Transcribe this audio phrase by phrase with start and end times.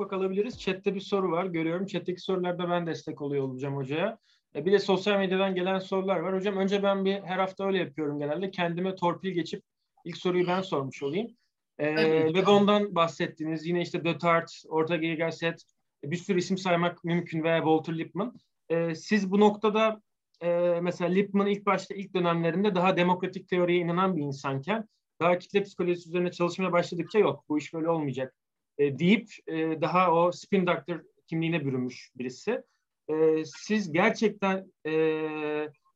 [0.00, 0.60] ufak alabiliriz.
[0.60, 1.46] Chat'te bir soru var.
[1.46, 1.86] Görüyorum.
[1.86, 4.18] Chat'teki sorularda ben destek oluyor olacağım hocaya.
[4.54, 6.34] E, bir de sosyal medyadan gelen sorular var.
[6.34, 8.50] Hocam önce ben bir her hafta öyle yapıyorum genelde.
[8.50, 9.62] Kendime torpil geçip
[10.04, 11.36] ilk soruyu ben sormuş olayım.
[11.78, 13.66] Ee, ve ondan bahsettiniz.
[13.66, 15.62] Yine işte Dötart, Ortega y Gasset,
[16.04, 18.34] bir sürü isim saymak mümkün veya Walter Lippmann.
[18.68, 20.02] Ee, siz bu noktada
[20.42, 20.48] e,
[20.82, 24.88] mesela Lippmann ilk başta ilk dönemlerinde daha demokratik teoriye inanan bir insanken
[25.20, 28.34] daha kitle psikolojisi üzerine çalışmaya başladıkça yok bu iş böyle olmayacak
[28.80, 32.62] e, deyip e, daha o spin doctor kimliğine bürünmüş birisi.
[33.08, 34.92] E, siz gerçekten e,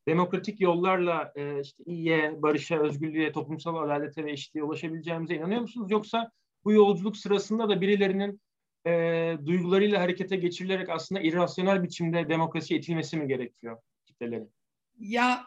[0.08, 5.90] demokratik yollarla e, işte iyiye, barışa, özgürlüğe, toplumsal adalete ve eşitliğe ulaşabileceğimize inanıyor musunuz?
[5.90, 6.30] Yoksa
[6.64, 8.40] bu yolculuk sırasında da birilerinin
[8.86, 14.50] e, duygularıyla harekete geçirilerek aslında irrasyonel biçimde demokrasi itilmesi mi gerekiyor kitlelerin?
[14.98, 15.44] Ya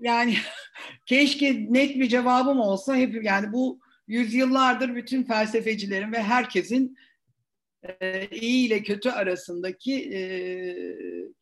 [0.00, 0.34] yani
[1.06, 6.96] keşke net bir cevabım olsa hep yani bu yüzyıllardır bütün felsefecilerin ve herkesin
[8.00, 10.20] e, iyi ile kötü arasındaki e,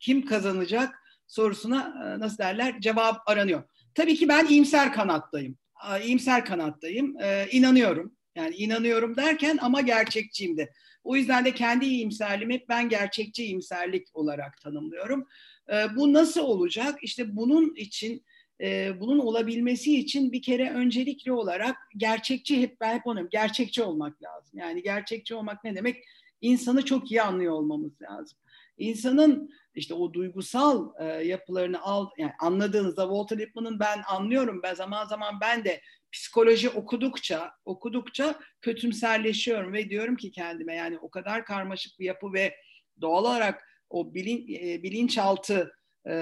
[0.01, 0.95] kim kazanacak
[1.27, 3.63] sorusuna e, nasıl derler cevap aranıyor.
[3.95, 5.59] Tabii ki ben iyimser kanattayım.
[6.05, 7.21] İyimser kanattayım.
[7.21, 8.17] E, inanıyorum.
[8.37, 10.71] Yani inanıyorum derken ama gerçekçiyim de.
[11.05, 15.29] O yüzden de kendi iyimserliğimi hep ben gerçekçi iyimserlik olarak tanımlıyorum.
[15.97, 16.99] Bu nasıl olacak?
[17.03, 18.25] İşte bunun için
[18.61, 24.23] e, bunun olabilmesi için bir kere öncelikli olarak gerçekçi hep ben hep onu gerçekçi olmak
[24.23, 24.59] lazım.
[24.59, 26.05] Yani gerçekçi olmak ne demek?
[26.41, 28.39] İnsanı çok iyi anlıyor olmamız lazım.
[28.79, 35.07] İnsanın işte o duygusal e, yapılarını al, yani anladığınızda Walter Lippmann'ın ben anlıyorum ben zaman
[35.07, 35.81] zaman ben de
[36.13, 42.57] psikoloji okudukça okudukça kötümserleşiyorum ve diyorum ki kendime yani o kadar karmaşık bir yapı ve
[43.01, 45.73] doğal olarak o bilin, e, bilinçaltı
[46.09, 46.13] e,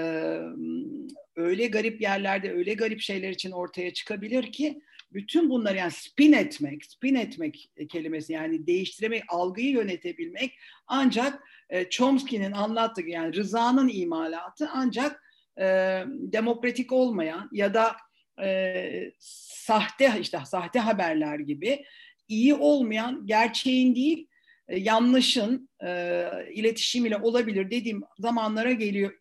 [1.35, 4.81] öyle garip yerlerde öyle garip şeyler için ortaya çıkabilir ki
[5.13, 10.53] bütün bunları yani spin etmek, spin etmek kelimesi yani değiştirmek, algıyı yönetebilmek
[10.87, 15.23] ancak e, Chomsky'nin anlattığı yani rızanın imalatı ancak
[15.59, 15.65] e,
[16.07, 17.95] demokratik olmayan ya da
[18.43, 21.85] e, sahte işte sahte haberler gibi
[22.27, 24.27] iyi olmayan gerçeğin değil
[24.67, 29.13] e, yanlışın e, iletişimiyle olabilir dediğim zamanlara geliyor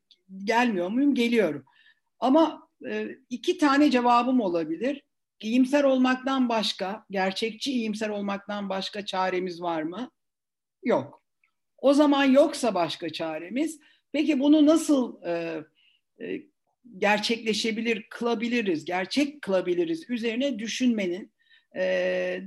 [0.44, 1.14] gelmiyor muyum?
[1.14, 1.64] Geliyorum.
[2.24, 5.02] Ama e, iki tane cevabım olabilir.
[5.40, 10.10] İyimser olmaktan başka, gerçekçi iyimser olmaktan başka çaremiz var mı?
[10.84, 11.22] Yok.
[11.78, 13.80] O zaman yoksa başka çaremiz.
[14.12, 15.62] Peki bunu nasıl e,
[16.20, 16.42] e,
[16.98, 21.32] gerçekleşebilir, kılabiliriz, gerçek kılabiliriz üzerine düşünmenin
[21.76, 21.82] e,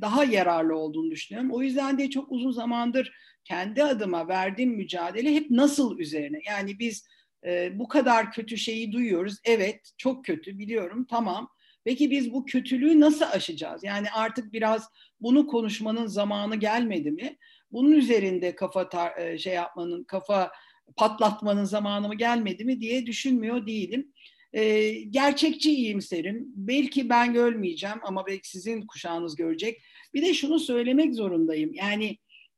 [0.01, 1.51] daha yararlı olduğunu düşünüyorum.
[1.51, 3.13] O yüzden de çok uzun zamandır
[3.43, 6.39] kendi adıma verdiğim mücadele hep nasıl üzerine.
[6.47, 7.07] Yani biz
[7.45, 9.37] e, bu kadar kötü şeyi duyuyoruz.
[9.43, 11.05] Evet, çok kötü biliyorum.
[11.09, 11.49] Tamam.
[11.83, 13.83] Peki biz bu kötülüğü nasıl aşacağız?
[13.83, 14.89] Yani artık biraz
[15.21, 17.37] bunu konuşmanın zamanı gelmedi mi?
[17.71, 20.51] Bunun üzerinde kafa tar- şey yapmanın, kafa
[20.95, 24.13] patlatmanın zamanı mı gelmedi mi diye düşünmüyor değilim.
[24.53, 26.45] E, gerçekçi iyimserim.
[26.55, 29.81] Belki ben görmeyeceğim ama belki sizin kuşağınız görecek.
[30.13, 31.73] Bir de şunu söylemek zorundayım.
[31.73, 32.17] Yani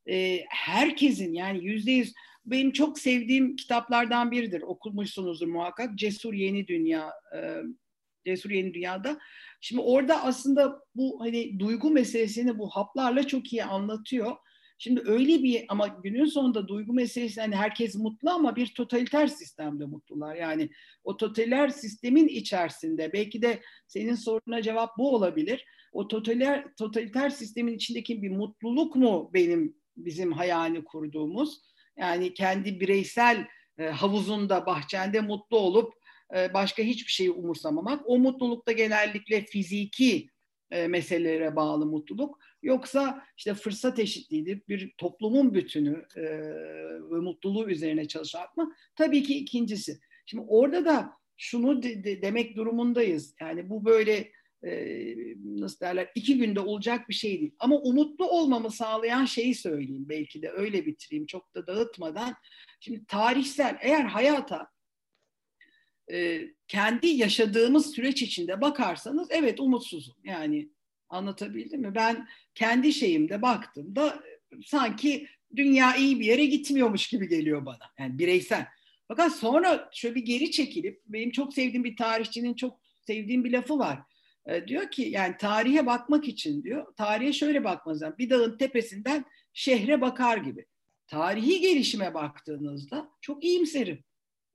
[0.09, 2.13] e, herkesin yani yüzde yüz
[2.51, 4.61] benim çok sevdiğim kitaplardan biridir.
[4.61, 5.97] Okumuşsunuzdur muhakkak.
[5.97, 7.11] Cesur Yeni Dünya.
[7.35, 7.39] E,
[8.25, 9.19] Cesur Yeni Dünya'da.
[9.61, 14.35] Şimdi orada aslında bu hani duygu meselesini bu haplarla çok iyi anlatıyor.
[14.81, 19.85] Şimdi öyle bir ama günün sonunda duygu meselesi hani herkes mutlu ama bir totaliter sistemde
[19.85, 20.35] mutlular.
[20.35, 20.69] Yani
[21.03, 25.65] o totaliter sistemin içerisinde belki de senin soruna cevap bu olabilir.
[25.91, 31.61] O totaliter, totaliter sistemin içindeki bir mutluluk mu benim bizim hayalini kurduğumuz?
[31.99, 35.93] Yani kendi bireysel e, havuzunda, bahçende mutlu olup
[36.35, 38.09] e, başka hiçbir şeyi umursamamak.
[38.09, 40.29] O mutlulukta genellikle fiziki
[40.71, 42.39] e, meselelere bağlı mutluluk.
[42.63, 46.05] Yoksa işte fırsat eşitliğidir, bir toplumun bütünü
[47.11, 48.73] ve mutluluğu üzerine çalışmak mı?
[48.95, 49.99] Tabii ki ikincisi.
[50.25, 53.35] Şimdi orada da şunu de, de, demek durumundayız.
[53.41, 54.31] Yani bu böyle
[55.43, 57.55] nasıl derler iki günde olacak bir şey değil.
[57.59, 62.35] Ama umutlu olmamı sağlayan şeyi söyleyeyim belki de öyle bitireyim çok da dağıtmadan.
[62.79, 64.67] Şimdi tarihsel eğer hayata
[66.67, 70.15] kendi yaşadığımız süreç içinde bakarsanız evet umutsuzum.
[70.23, 70.69] Yani
[71.09, 71.95] anlatabildim mi?
[71.95, 74.23] Ben kendi şeyimde baktığımda
[74.65, 77.91] sanki dünya iyi bir yere gitmiyormuş gibi geliyor bana.
[77.99, 78.67] Yani bireysel.
[79.07, 83.79] Fakat sonra şöyle bir geri çekilip benim çok sevdiğim bir tarihçinin çok sevdiğim bir lafı
[83.79, 83.99] var.
[84.49, 86.93] E, diyor ki yani tarihe bakmak için diyor.
[86.95, 88.15] Tarihe şöyle bakmanız lazım.
[88.17, 90.65] Bir dağın tepesinden şehre bakar gibi.
[91.07, 94.03] Tarihi gelişime baktığınızda çok iyimserim.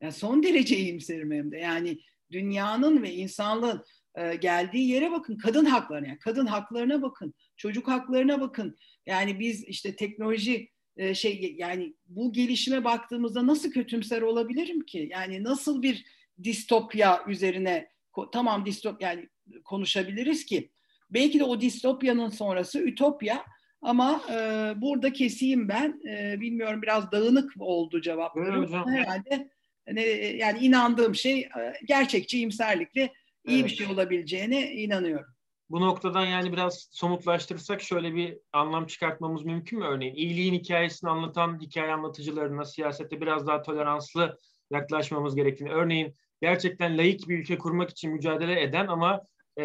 [0.00, 1.58] Yani son derece iyimserim hem de.
[1.58, 1.99] Yani
[2.32, 5.37] dünyanın ve insanlığın e, geldiği yere bakın.
[5.37, 7.35] Kadın haklarına, yani kadın haklarına bakın.
[7.56, 8.76] Çocuk haklarına bakın.
[9.06, 15.08] Yani biz işte teknoloji e, şey yani bu gelişime baktığımızda nasıl kötümser olabilirim ki?
[15.12, 16.05] Yani nasıl bir
[16.43, 17.88] distopya üzerine
[18.32, 19.29] tamam distop yani
[19.64, 20.70] konuşabiliriz ki
[21.11, 23.44] belki de o distopyanın sonrası ütopya
[23.82, 24.37] ama e,
[24.76, 26.00] burada keseyim ben.
[26.08, 28.87] E, bilmiyorum biraz dağınık oldu cevaplarım.
[28.87, 29.50] Herhalde
[29.87, 33.12] hani, yani inandığım şey e, gerçekçi imserlikle
[33.46, 33.70] iyi evet.
[33.70, 35.35] bir şey olabileceğine inanıyorum.
[35.70, 40.14] Bu noktadan yani biraz somutlaştırırsak şöyle bir anlam çıkartmamız mümkün mü örneğin?
[40.14, 44.38] iyiliğin hikayesini anlatan hikaye anlatıcılarına siyasette biraz daha toleranslı
[44.70, 45.70] yaklaşmamız gerektiğini.
[45.70, 49.26] Örneğin gerçekten layık bir ülke kurmak için mücadele eden ama
[49.58, 49.64] e,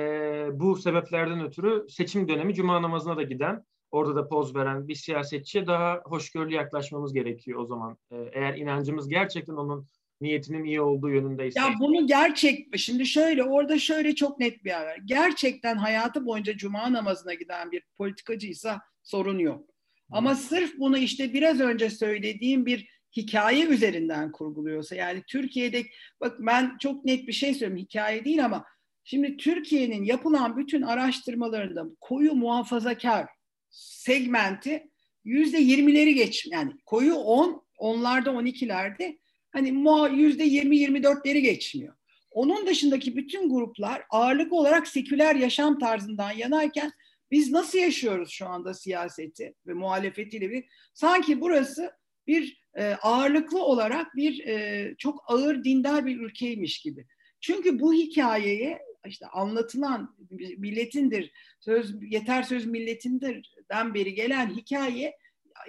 [0.53, 5.67] bu sebeplerden ötürü seçim dönemi cuma namazına da giden orada da poz veren bir siyasetçiye
[5.67, 7.97] daha hoşgörülü yaklaşmamız gerekiyor o zaman.
[8.11, 9.87] Ee, eğer inancımız gerçekten onun
[10.21, 11.59] niyetinin iyi olduğu yönündeyse.
[11.59, 14.97] Ya bunu gerçek, şimdi şöyle orada şöyle çok net bir haber.
[15.05, 19.69] Gerçekten hayatı boyunca cuma namazına giden bir politikacıysa sorun yok.
[20.11, 25.83] Ama sırf bunu işte biraz önce söylediğim bir hikaye üzerinden kurguluyorsa yani Türkiye'de
[26.21, 28.65] bak ben çok net bir şey söyleyeyim hikaye değil ama
[29.09, 33.27] şimdi Türkiye'nin yapılan bütün araştırmalarında koyu muhafazakar
[33.69, 34.89] segmenti
[35.23, 39.17] yüzde yirmileri geç yani koyu on onlarda on ikilerde
[39.51, 41.95] hani yüzde yirmi yirmi dörtleri geçmiyor.
[42.31, 46.91] Onun dışındaki bütün gruplar ağırlık olarak seküler yaşam tarzından yanayken
[47.31, 51.91] biz nasıl yaşıyoruz şu anda siyaseti ve muhalefetiyle bir sanki burası
[52.27, 57.05] bir e, ağırlıklı olarak bir e, çok ağır dindar bir ülkeymiş gibi.
[57.41, 60.15] Çünkü bu hikayeye işte anlatılan
[60.57, 65.17] milletindir, söz yeter söz milletindirden beri gelen hikaye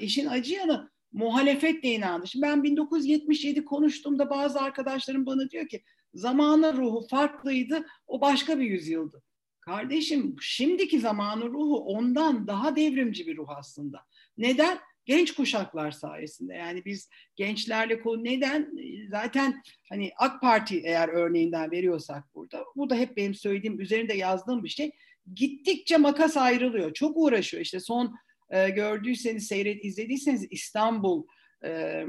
[0.00, 2.26] işin acı yanı muhalefetle inandı.
[2.26, 5.82] Şimdi ben 1977 konuştuğumda bazı arkadaşlarım bana diyor ki
[6.14, 9.22] zamanı ruhu farklıydı, o başka bir yüzyıldı.
[9.60, 14.00] Kardeşim şimdiki zamanı ruhu ondan daha devrimci bir ruh aslında.
[14.38, 14.78] Neden?
[15.04, 16.54] Genç kuşaklar sayesinde.
[16.54, 18.72] Yani biz gençlerle konu neden
[19.10, 24.64] zaten hani AK Parti eğer örneğinden veriyorsak burada bu da hep benim söylediğim üzerinde yazdığım
[24.64, 24.90] bir şey.
[25.34, 26.92] Gittikçe makas ayrılıyor.
[26.92, 27.62] Çok uğraşıyor.
[27.62, 28.16] İşte son
[28.50, 31.26] e, gördüyseniz seyret izlediyseniz İstanbul
[31.64, 32.04] e,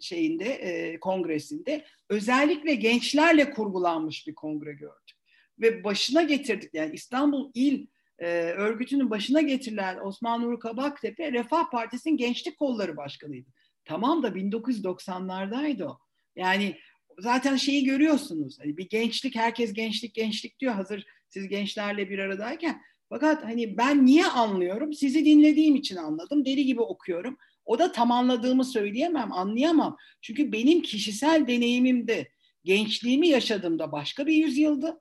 [0.00, 5.16] şeyinde e, kongresinde özellikle gençlerle kurgulanmış bir kongre gördük.
[5.60, 7.86] Ve başına getirdik yani İstanbul İl
[8.20, 8.26] e,
[8.56, 13.50] örgütünün başına getirilen Osman Nuri Kabaktepe Refah Partisi'nin gençlik kolları başkanıydı.
[13.84, 15.98] Tamam da 1990'lardaydı o.
[16.36, 16.76] Yani
[17.18, 18.58] zaten şeyi görüyorsunuz.
[18.60, 22.82] Hani bir gençlik herkes gençlik gençlik diyor hazır siz gençlerle bir aradayken.
[23.08, 24.92] Fakat hani ben niye anlıyorum?
[24.92, 26.44] Sizi dinlediğim için anladım.
[26.44, 27.36] Deli gibi okuyorum.
[27.64, 29.96] O da tam anladığımı söyleyemem, anlayamam.
[30.20, 32.28] Çünkü benim kişisel deneyimimde
[32.64, 35.00] gençliğimi yaşadığımda başka bir yüzyıldı.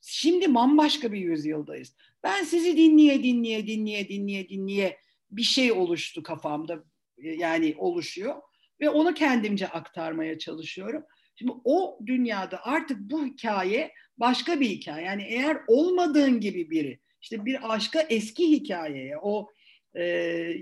[0.00, 1.96] Şimdi bambaşka bir yüzyıldayız.
[2.24, 4.98] Ben sizi dinleye dinleye dinleye dinleye dinleye
[5.30, 6.84] bir şey oluştu kafamda
[7.18, 8.34] e, yani oluşuyor
[8.80, 11.02] ve onu kendimce aktarmaya çalışıyorum.
[11.36, 15.06] Şimdi o dünyada artık bu hikaye başka bir hikaye.
[15.06, 19.48] Yani eğer olmadığın gibi biri işte bir aşka eski hikayeye o
[19.94, 20.02] e,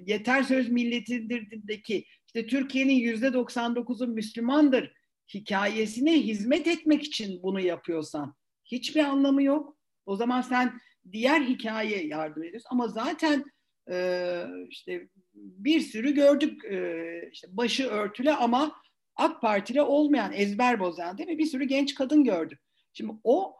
[0.06, 4.92] yeter söz milletindirdeki işte Türkiye'nin yüzde 99'u Müslümandır
[5.34, 9.76] hikayesine hizmet etmek için bunu yapıyorsan hiçbir anlamı yok.
[10.06, 10.81] O zaman sen
[11.12, 12.66] diğer hikaye yardım ediyoruz.
[12.70, 13.44] Ama zaten
[13.90, 18.82] e, işte bir sürü gördük e, işte başı örtülü ama
[19.16, 21.38] AK Partili olmayan ezber bozan değil mi?
[21.38, 22.60] Bir sürü genç kadın gördük.
[22.92, 23.56] Şimdi o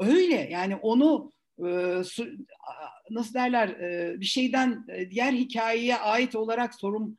[0.00, 2.26] öyle yani onu e, su,
[3.10, 7.18] nasıl derler e, bir şeyden e, diğer hikayeye ait olarak sorum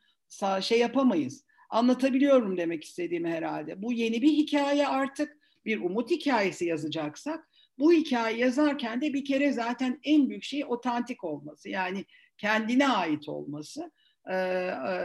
[0.62, 1.46] şey yapamayız.
[1.70, 3.82] Anlatabiliyorum demek istediğimi herhalde.
[3.82, 7.50] Bu yeni bir hikaye artık bir umut hikayesi yazacaksak
[7.80, 11.70] bu hikaye yazarken de bir kere zaten en büyük şey otantik olması.
[11.70, 12.06] Yani
[12.38, 13.92] kendine ait olması
[14.30, 14.96] e, e,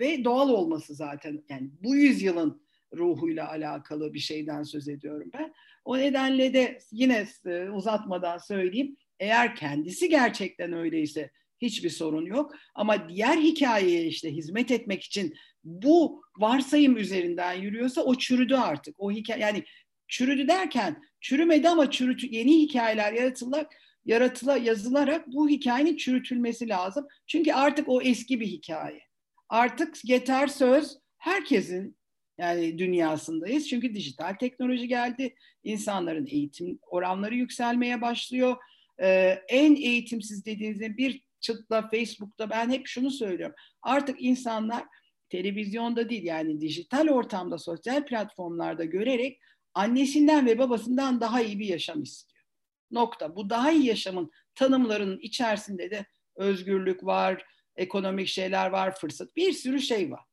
[0.00, 1.44] ve doğal olması zaten.
[1.48, 2.64] Yani bu yüzyılın
[2.96, 5.54] ruhuyla alakalı bir şeyden söz ediyorum ben.
[5.84, 8.96] O nedenle de yine e, uzatmadan söyleyeyim.
[9.20, 11.30] Eğer kendisi gerçekten öyleyse
[11.60, 12.54] hiçbir sorun yok.
[12.74, 18.94] Ama diğer hikayeye işte hizmet etmek için bu varsayım üzerinden yürüyorsa o çürüdü artık.
[18.98, 19.64] O hikaye yani
[20.08, 23.72] Çürüdü derken çürümedi ama çürütü, yeni hikayeler yaratılarak
[24.04, 27.06] yaratıla yazılarak bu hikayenin çürütülmesi lazım.
[27.26, 29.00] Çünkü artık o eski bir hikaye.
[29.48, 31.96] Artık yeter söz herkesin
[32.38, 33.68] yani dünyasındayız.
[33.68, 35.34] Çünkü dijital teknoloji geldi.
[35.64, 38.56] İnsanların eğitim oranları yükselmeye başlıyor.
[39.02, 43.56] Ee, en eğitimsiz dediğinizde bir çıtla Facebook'ta ben hep şunu söylüyorum.
[43.82, 44.84] Artık insanlar
[45.28, 49.40] televizyonda değil yani dijital ortamda sosyal platformlarda görerek
[49.74, 52.44] annesinden ve babasından daha iyi bir yaşam istiyor.
[52.90, 53.36] Nokta.
[53.36, 57.44] Bu daha iyi yaşamın tanımlarının içerisinde de özgürlük var,
[57.76, 60.24] ekonomik şeyler var, fırsat, bir sürü şey var.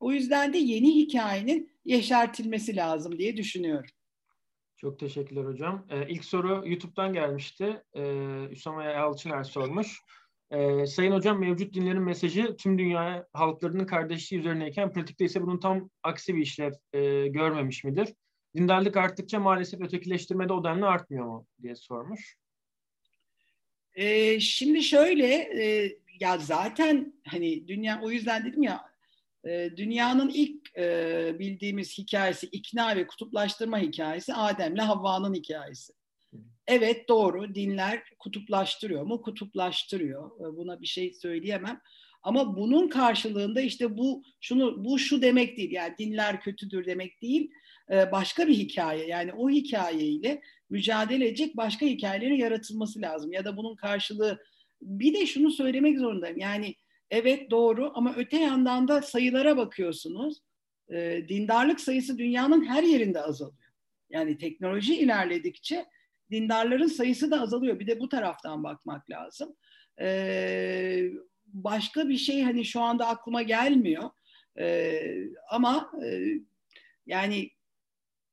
[0.00, 3.90] O yüzden de yeni hikayenin yeşertilmesi lazım diye düşünüyorum.
[4.76, 5.86] Çok teşekkürler hocam.
[5.90, 7.82] Ee, ilk soru YouTube'dan gelmişti.
[7.94, 10.00] Ee, Üsame Yalçıner sormuş.
[10.50, 15.90] Ee, Sayın hocam mevcut dinlerin mesajı tüm dünya halklarının kardeşliği üzerineyken pratikte ise bunun tam
[16.02, 18.08] aksi bir işlev e, görmemiş midir?
[18.54, 22.36] Dindarlık arttıkça maalesef ötekileştirmede o denli artmıyor mu diye sormuş.
[23.94, 28.80] Ee, şimdi şöyle e, ya zaten hani dünya o yüzden dedim ya
[29.44, 35.92] e, dünyanın ilk e, bildiğimiz hikayesi ikna ve kutuplaştırma hikayesi Adem'le Havva'nın hikayesi.
[36.66, 39.22] Evet doğru dinler kutuplaştırıyor mu?
[39.22, 40.30] Kutuplaştırıyor.
[40.40, 41.80] E, buna bir şey söyleyemem.
[42.22, 45.70] Ama bunun karşılığında işte bu şunu bu şu demek değil.
[45.70, 47.50] Yani dinler kötüdür demek değil.
[47.90, 49.06] E, başka bir hikaye.
[49.06, 53.32] Yani o hikayeyle mücadele edecek başka hikayelerin yaratılması lazım.
[53.32, 54.42] Ya da bunun karşılığı
[54.82, 56.38] bir de şunu söylemek zorundayım.
[56.38, 56.74] Yani
[57.10, 60.38] evet doğru ama öte yandan da sayılara bakıyorsunuz.
[60.92, 63.64] E, dindarlık sayısı dünyanın her yerinde azalıyor.
[64.10, 65.86] Yani teknoloji ilerledikçe
[66.30, 67.78] dindarların sayısı da azalıyor.
[67.80, 69.56] Bir de bu taraftan bakmak lazım.
[70.00, 71.10] Ee,
[71.46, 74.10] başka bir şey hani şu anda aklıma gelmiyor.
[74.58, 75.16] Ee,
[75.50, 76.22] ama e,
[77.06, 77.50] yani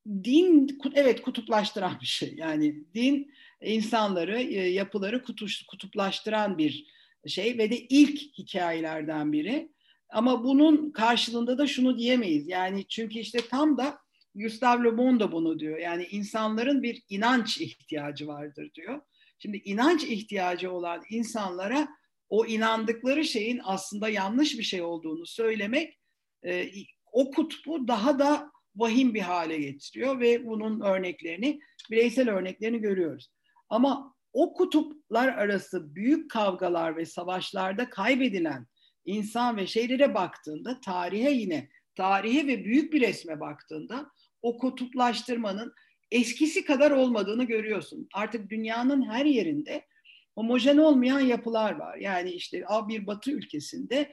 [0.08, 2.34] din evet kutuplaştıran bir şey.
[2.38, 6.86] Yani din insanları, e, yapıları kutuş, kutuplaştıran bir
[7.27, 9.72] şey ve de ilk hikayelerden biri.
[10.10, 12.48] Ama bunun karşılığında da şunu diyemeyiz.
[12.48, 13.98] Yani çünkü işte tam da
[14.36, 15.77] Gustave Le Bon da bunu diyor.
[15.77, 19.01] Yani insanların bir inanç ihtiyacı vardır diyor.
[19.39, 21.88] Şimdi inanç ihtiyacı olan insanlara
[22.29, 26.00] o inandıkları şeyin aslında yanlış bir şey olduğunu söylemek
[26.46, 26.72] e,
[27.12, 31.60] o kutbu daha da vahim bir hale getiriyor ve bunun örneklerini,
[31.92, 33.32] bireysel örneklerini görüyoruz.
[33.70, 38.68] Ama o kutuplar arası büyük kavgalar ve savaşlarda kaybedilen
[39.06, 44.12] insan ve şeylere baktığında tarihe yine tarihe ve büyük bir resme baktığında
[44.42, 45.74] o kutuplaştırmanın
[46.12, 48.08] eskisi kadar olmadığını görüyorsun.
[48.13, 49.86] Artık dünyanın her yerinde
[50.36, 51.98] homojen olmayan yapılar var.
[51.98, 54.12] Yani işte bir batı ülkesinde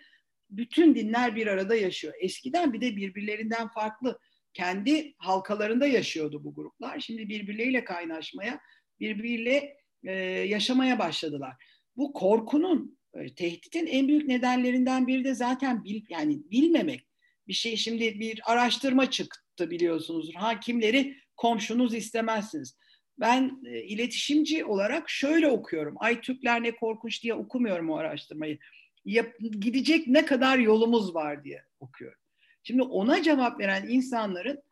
[0.50, 2.14] bütün dinler bir arada yaşıyor.
[2.20, 4.18] Eskiden bir de birbirlerinden farklı
[4.58, 7.00] kendi halkalarında yaşıyordu bu gruplar.
[7.00, 8.60] Şimdi birbirleriyle kaynaşmaya,
[9.00, 11.54] birbiriyle e, yaşamaya başladılar.
[11.96, 17.06] Bu korkunun, e, tehditin en büyük nedenlerinden biri de zaten bil, yani bilmemek.
[17.48, 20.34] Bir şey şimdi bir araştırma çıktı biliyorsunuzdur.
[20.34, 22.78] Hakimleri komşunuz istemezsiniz.
[23.20, 25.94] Ben e, iletişimci olarak şöyle okuyorum.
[25.98, 28.58] Ay Türkler ne korkunç diye okumuyorum o araştırmayı.
[29.04, 32.18] Yap, gidecek ne kadar yolumuz var diye okuyorum.
[32.68, 34.62] Şimdi ona cevap veren insanların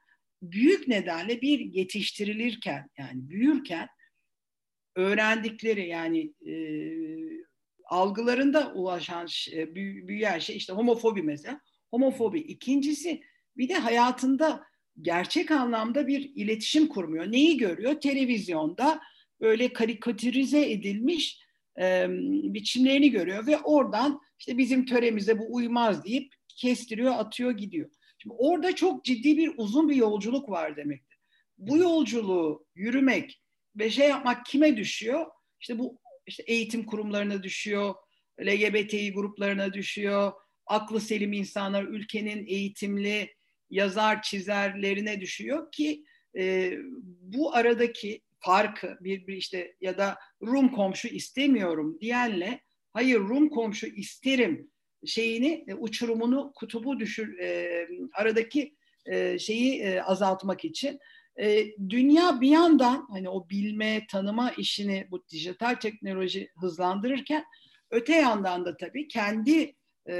[0.42, 3.88] büyük nedenle bir yetiştirilirken yani büyürken
[4.96, 6.54] öğrendikleri yani e,
[7.84, 11.60] algılarında ulaşan e, büyüyen şey işte homofobi mesela.
[11.90, 12.40] Homofobi.
[12.40, 13.22] İkincisi
[13.56, 14.64] bir de hayatında
[15.02, 17.32] gerçek anlamda bir iletişim kurmuyor.
[17.32, 18.00] Neyi görüyor?
[18.00, 19.00] Televizyonda
[19.40, 21.40] böyle karikatürize edilmiş
[21.80, 22.06] e,
[22.54, 27.90] biçimlerini görüyor ve oradan işte bizim töremize bu uymaz deyip kestiriyor, atıyor, gidiyor.
[28.18, 31.18] Şimdi orada çok ciddi bir uzun bir yolculuk var demektir.
[31.58, 33.42] Bu yolculuğu yürümek
[33.76, 35.26] ve şey yapmak kime düşüyor?
[35.60, 37.94] İşte bu işte eğitim kurumlarına düşüyor,
[38.40, 40.32] LGBTİ gruplarına düşüyor,
[40.66, 43.34] aklı selim insanlar, ülkenin eğitimli
[43.70, 46.04] yazar çizerlerine düşüyor ki
[46.38, 46.72] e,
[47.02, 52.60] bu aradaki farkı bir, bir işte ya da Rum komşu istemiyorum diyenle
[52.92, 54.70] hayır Rum komşu isterim
[55.06, 60.98] şeyini e, uçurumunu kutubu düşür e, aradaki e, şeyi e, azaltmak için
[61.40, 67.44] e, dünya bir yandan hani o bilme tanıma işini bu dijital teknoloji hızlandırırken
[67.90, 69.74] öte yandan da tabii kendi
[70.08, 70.14] e,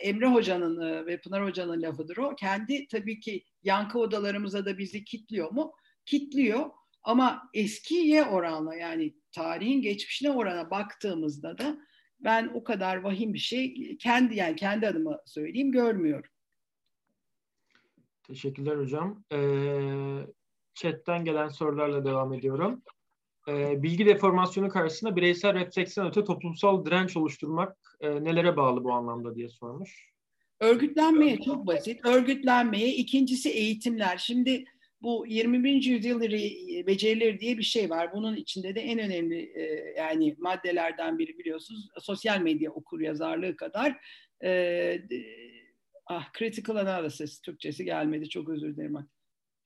[0.00, 2.34] Emre Hoca'nın e, ve Pınar Hoca'nın lafıdır o.
[2.34, 5.72] Kendi tabii ki yankı odalarımıza da bizi kitliyor mu?
[6.04, 6.70] Kitliyor
[7.02, 11.76] ama eskiye oranla yani tarihin geçmişine orana baktığımızda da
[12.24, 16.30] ben o kadar vahim bir şey kendi yani kendi adıma söyleyeyim görmüyorum.
[18.22, 19.24] Teşekkürler hocam.
[19.32, 20.26] Ee,
[20.74, 22.82] chatten gelen sorularla devam ediyorum.
[23.48, 29.34] Ee, bilgi deformasyonu karşısında bireysel refleksten öte toplumsal direnç oluşturmak e, nelere bağlı bu anlamda
[29.34, 30.12] diye sormuş.
[30.60, 32.06] Örgütlenmeye çok basit.
[32.06, 32.94] Örgütlenmeye.
[32.94, 34.16] ikincisi eğitimler.
[34.18, 34.64] Şimdi
[35.02, 35.82] bu 21.
[35.82, 36.20] yüzyıl
[36.86, 38.12] becerileri diye bir şey var.
[38.12, 43.96] Bunun içinde de en önemli e, yani maddelerden biri biliyorsunuz sosyal medya okur yazarlığı kadar
[44.44, 45.02] e,
[46.06, 48.96] ah critical analysis Türkçesi gelmedi çok özür dilerim.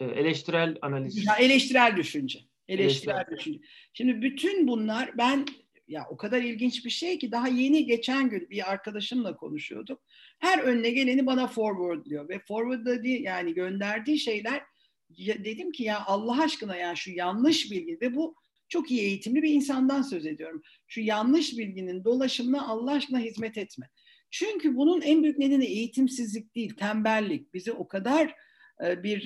[0.01, 1.27] E, eleştirel analiz.
[1.27, 2.39] Ya, eleştirel düşünce.
[2.69, 3.61] Eleştirel, eleştirel düşünce.
[3.93, 5.47] Şimdi bütün bunlar ben
[5.89, 10.03] ya o kadar ilginç bir şey ki daha yeni geçen gün bir arkadaşımla konuşuyorduk.
[10.39, 14.63] Her önüne geleni bana forward diyor ve forward dediği yani gönderdiği şeyler
[15.09, 18.37] ya, dedim ki ya Allah aşkına ya şu yanlış bilgi ve bu
[18.69, 20.63] çok iyi eğitimli bir insandan söz ediyorum.
[20.87, 23.91] Şu yanlış bilginin dolaşımına Allah aşkına hizmet etme.
[24.31, 27.55] Çünkü bunun en büyük nedeni eğitimsizlik değil, tembellik.
[27.55, 28.35] Bizi o kadar
[28.85, 29.23] e, bir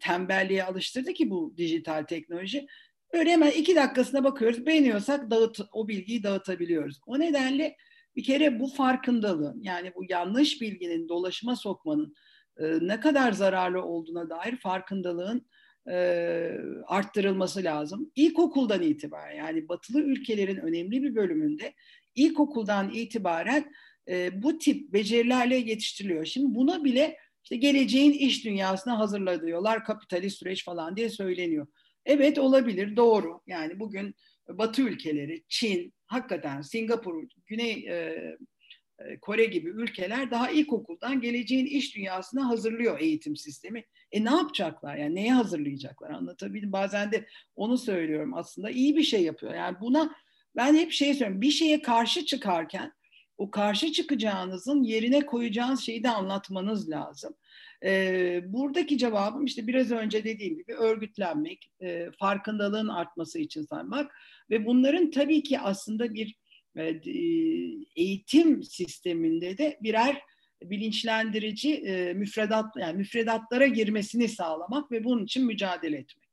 [0.00, 2.66] tembelliğe alıştırdı ki bu dijital teknoloji.
[3.12, 7.00] Böyle hemen iki dakikasına bakıyoruz, beğeniyorsak dağıt, o bilgiyi dağıtabiliyoruz.
[7.06, 7.76] O nedenle
[8.16, 12.14] bir kere bu farkındalığın yani bu yanlış bilginin dolaşıma sokmanın
[12.80, 15.46] ne kadar zararlı olduğuna dair farkındalığın
[15.90, 15.96] e,
[16.86, 18.12] arttırılması lazım.
[18.16, 21.74] İlkokuldan itibaren yani batılı ülkelerin önemli bir bölümünde
[22.14, 23.72] ilkokuldan itibaren
[24.08, 26.24] e, bu tip becerilerle yetiştiriliyor.
[26.24, 31.66] Şimdi buna bile işte geleceğin iş dünyasına hazırlanıyorlar kapitalist süreç falan diye söyleniyor.
[32.04, 34.14] Evet olabilir doğru yani bugün
[34.48, 38.16] Batı ülkeleri Çin hakikaten Singapur Güney e,
[39.20, 43.84] Kore gibi ülkeler daha ilkokuldan geleceğin iş dünyasına hazırlıyor eğitim sistemi.
[44.12, 44.96] E ne yapacaklar?
[44.96, 46.10] Yani neye hazırlayacaklar?
[46.10, 46.72] Anlatabildim.
[46.72, 47.26] Bazen de
[47.56, 48.70] onu söylüyorum aslında.
[48.70, 49.54] iyi bir şey yapıyor.
[49.54, 50.14] Yani buna
[50.56, 51.40] ben hep şey söylüyorum.
[51.40, 52.92] Bir şeye karşı çıkarken
[53.38, 57.34] o karşı çıkacağınızın yerine koyacağınız şeyi de anlatmanız lazım.
[57.84, 64.14] E, buradaki cevabım işte biraz önce dediğim gibi örgütlenmek, e, farkındalığın artması için saymak
[64.50, 66.34] ve bunların tabii ki aslında bir e,
[67.96, 70.22] eğitim sisteminde de birer
[70.62, 76.30] bilinçlendirici e, müfredat yani müfredatlara girmesini sağlamak ve bunun için mücadele etmek.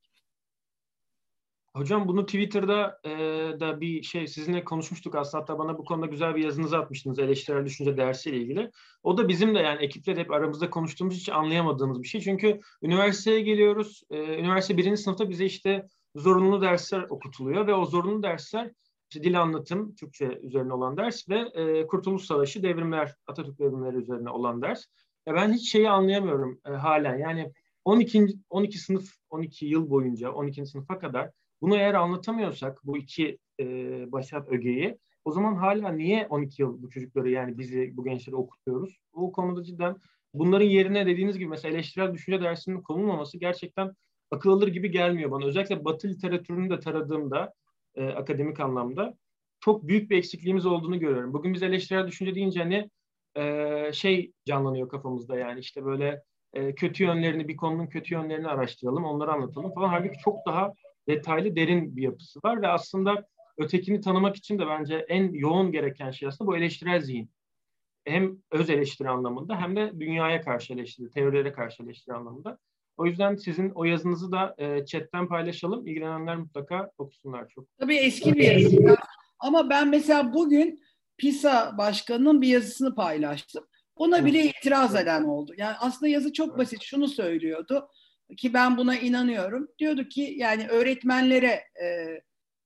[1.78, 3.10] Hocam bunu Twitter'da e,
[3.60, 7.66] da bir şey sizinle konuşmuştuk aslında hatta bana bu konuda güzel bir yazınızı atmıştınız eleştirel
[7.66, 8.72] düşünce dersiyle ilgili.
[9.04, 12.22] O da bizim de yani ekiple hep aramızda konuştuğumuz hiç anlayamadığımız bir şey.
[12.22, 14.04] Çünkü üniversiteye geliyoruz.
[14.10, 18.72] E, üniversite birinci sınıfta bize işte zorunlu dersler okutuluyor ve o zorunlu dersler
[19.10, 24.30] işte dil anlatım, Türkçe üzerine olan ders ve e, Kurtuluş Savaşı, devrimler, Atatürk devrimleri üzerine
[24.30, 24.86] olan ders.
[25.26, 27.18] Ya ben hiç şeyi anlayamıyorum e, halen.
[27.18, 27.54] Yani
[27.86, 28.28] 12.
[28.50, 30.66] 12 sınıf, 12 yıl boyunca, 12.
[30.66, 33.66] sınıfa kadar bunu eğer anlatamıyorsak bu iki e,
[34.12, 38.98] başat ögeyi o zaman hala niye 12 yıl bu çocukları yani bizi bu gençleri okutuyoruz?
[39.16, 39.96] Bu konuda cidden
[40.34, 43.92] bunların yerine dediğiniz gibi mesela eleştirel düşünce dersinin konulmaması gerçekten
[44.32, 45.46] akıl alır gibi gelmiyor bana.
[45.46, 47.54] Özellikle Batı literatürünü de taradığımda
[47.98, 49.18] e, akademik anlamda
[49.60, 51.34] çok büyük bir eksikliğimiz olduğunu görüyorum.
[51.34, 52.90] Bugün biz eleştirel düşünce deyince hani
[53.36, 59.06] e, şey canlanıyor kafamızda yani işte böyle e, kötü yönlerini bir konunun kötü yönlerini araştıralım,
[59.06, 59.90] onları anlatalım falan.
[59.90, 60.74] Halbuki çok daha
[61.08, 66.12] detaylı, derin bir yapısı var ve aslında ötekini tanımak için de bence en yoğun gereken
[66.12, 67.32] şey aslında bu eleştirel zihin.
[68.06, 72.58] Hem öz eleştiri anlamında hem de dünyaya karşı eleştiri, teorilere karşı eleştiri anlamında.
[72.98, 75.88] O yüzden sizin o yazınızı da e, chatten paylaşalım.
[75.88, 77.78] İlgilenenler mutlaka okusunlar çok.
[77.80, 78.98] Tabii eski bir yazı.
[79.40, 80.84] Ama ben mesela bugün
[81.18, 83.68] PISA başkanının bir yazısını paylaştım.
[83.96, 85.54] Ona bile itiraz eden oldu.
[85.58, 86.82] Yani aslında yazı çok basit.
[86.84, 87.90] Şunu söylüyordu
[88.38, 89.68] ki ben buna inanıyorum.
[89.80, 92.20] Diyordu ki yani öğretmenlere e,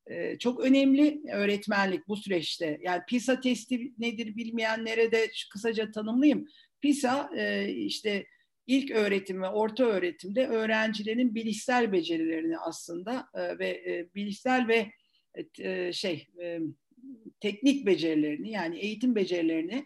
[0.08, 2.80] e, çok önemli öğretmenlik bu süreçte.
[2.82, 6.48] Yani PISA testi nedir bilmeyenlere de kısaca tanımlayayım.
[6.82, 8.26] PISA e, işte
[8.68, 14.92] ilk öğretim ve orta öğretimde öğrencilerin bilişsel becerilerini aslında e, ve e, bilişsel ve
[15.60, 16.60] e, şey e,
[17.40, 19.86] teknik becerilerini yani eğitim becerilerini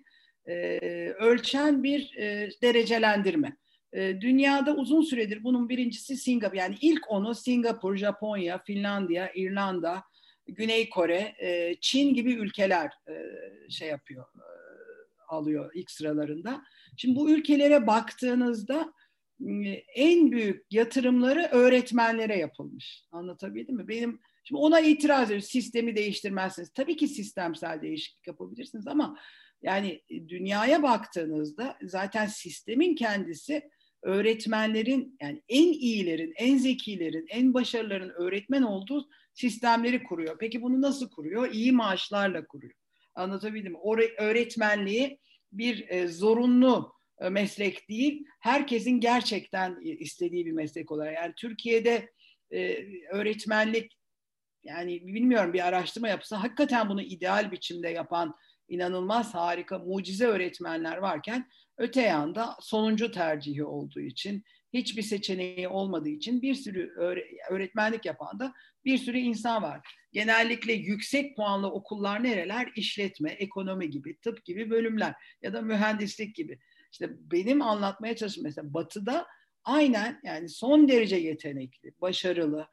[1.19, 2.13] ölçen bir
[2.61, 3.57] derecelendirme.
[3.93, 10.03] Dünyada uzun süredir bunun birincisi Singapur yani ilk onu Singapur, Japonya, Finlandiya, İrlanda,
[10.47, 11.35] Güney Kore,
[11.81, 12.91] Çin gibi ülkeler
[13.69, 14.25] şey yapıyor,
[15.27, 16.63] alıyor ilk sıralarında.
[16.97, 18.93] Şimdi bu ülkelere baktığınızda
[19.95, 23.03] en büyük yatırımları öğretmenlere yapılmış.
[23.11, 23.87] Anlatabildim mi?
[23.87, 25.47] Benim şimdi ona itiraz ediyorum.
[25.47, 26.69] Sistemi değiştirmezsiniz.
[26.69, 29.19] Tabii ki sistemsel değişiklik yapabilirsiniz ama
[29.61, 33.69] yani dünyaya baktığınızda zaten sistemin kendisi
[34.03, 40.37] öğretmenlerin yani en iyilerin, en zekilerin, en başarıların öğretmen olduğu sistemleri kuruyor.
[40.39, 41.51] Peki bunu nasıl kuruyor?
[41.51, 42.73] İyi maaşlarla kuruyor.
[43.15, 43.79] Anlatabildim mi?
[44.17, 45.19] Öğretmenliği
[45.51, 51.15] bir e, zorunlu e, meslek değil, herkesin gerçekten istediği bir meslek olarak.
[51.15, 52.09] Yani Türkiye'de
[52.51, 52.77] e,
[53.11, 53.97] öğretmenlik
[54.63, 58.35] yani bilmiyorum bir araştırma yapsa hakikaten bunu ideal biçimde yapan
[58.67, 66.41] inanılmaz harika mucize öğretmenler varken öte yanda sonuncu tercihi olduğu için hiçbir seçeneği olmadığı için
[66.41, 66.93] bir sürü
[67.49, 68.53] öğretmenlik yapan da
[68.85, 69.87] bir sürü insan var.
[70.11, 72.71] Genellikle yüksek puanlı okullar nereler?
[72.75, 76.59] İşletme, ekonomi gibi, tıp gibi bölümler ya da mühendislik gibi.
[76.91, 79.27] İşte benim anlatmaya çalıştığım mesela batıda
[79.63, 82.67] aynen yani son derece yetenekli, başarılı,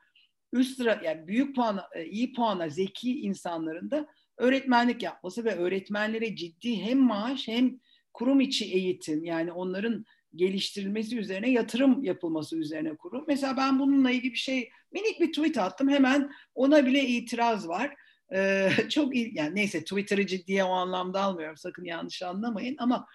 [0.52, 4.06] üst sıra yani büyük puan, e, iyi puana zeki insanların da
[4.38, 7.80] öğretmenlik yapması ve öğretmenlere ciddi hem maaş hem
[8.12, 13.24] kurum içi eğitim yani onların geliştirilmesi üzerine yatırım yapılması üzerine kurum.
[13.28, 17.94] Mesela ben bununla ilgili bir şey minik bir tweet attım hemen ona bile itiraz var.
[18.34, 23.06] Ee, çok iyi, yani neyse Twitter'ı ciddiye o anlamda almıyorum sakın yanlış anlamayın ama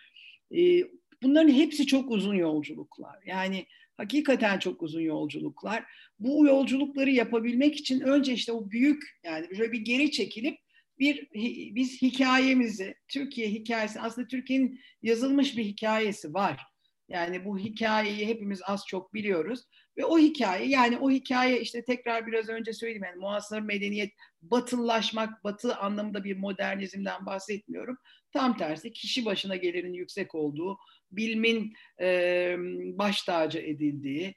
[0.56, 0.84] e,
[1.24, 3.16] bunların hepsi çok uzun yolculuklar.
[3.26, 3.66] Yani
[3.98, 5.84] hakikaten çok uzun yolculuklar.
[6.20, 10.58] Bu yolculukları yapabilmek için önce işte o büyük yani böyle bir geri çekilip
[11.00, 11.28] bir
[11.76, 16.62] biz hikayemizi, Türkiye hikayesi aslında Türkiye'nin yazılmış bir hikayesi var.
[17.10, 19.64] Yani bu hikayeyi hepimiz az çok biliyoruz.
[19.98, 25.44] Ve o hikaye yani o hikaye işte tekrar biraz önce söyledim yani muhasır medeniyet batıllaşmak,
[25.44, 27.98] batı anlamında bir modernizmden bahsetmiyorum.
[28.34, 30.78] Tam tersi kişi başına gelirin yüksek olduğu,
[31.12, 32.56] bilimin e,
[32.98, 34.36] baş tacı edildiği,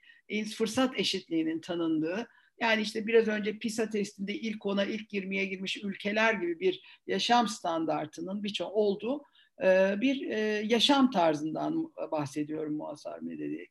[0.57, 2.27] fırsat eşitliğinin tanındığı,
[2.61, 7.47] yani işte biraz önce PISA testinde ilk ona ilk 20'ye girmiş ülkeler gibi bir yaşam
[7.47, 9.23] standartının birçok olduğu
[10.01, 10.27] bir
[10.63, 13.69] yaşam tarzından bahsediyorum muhasır medeniyet,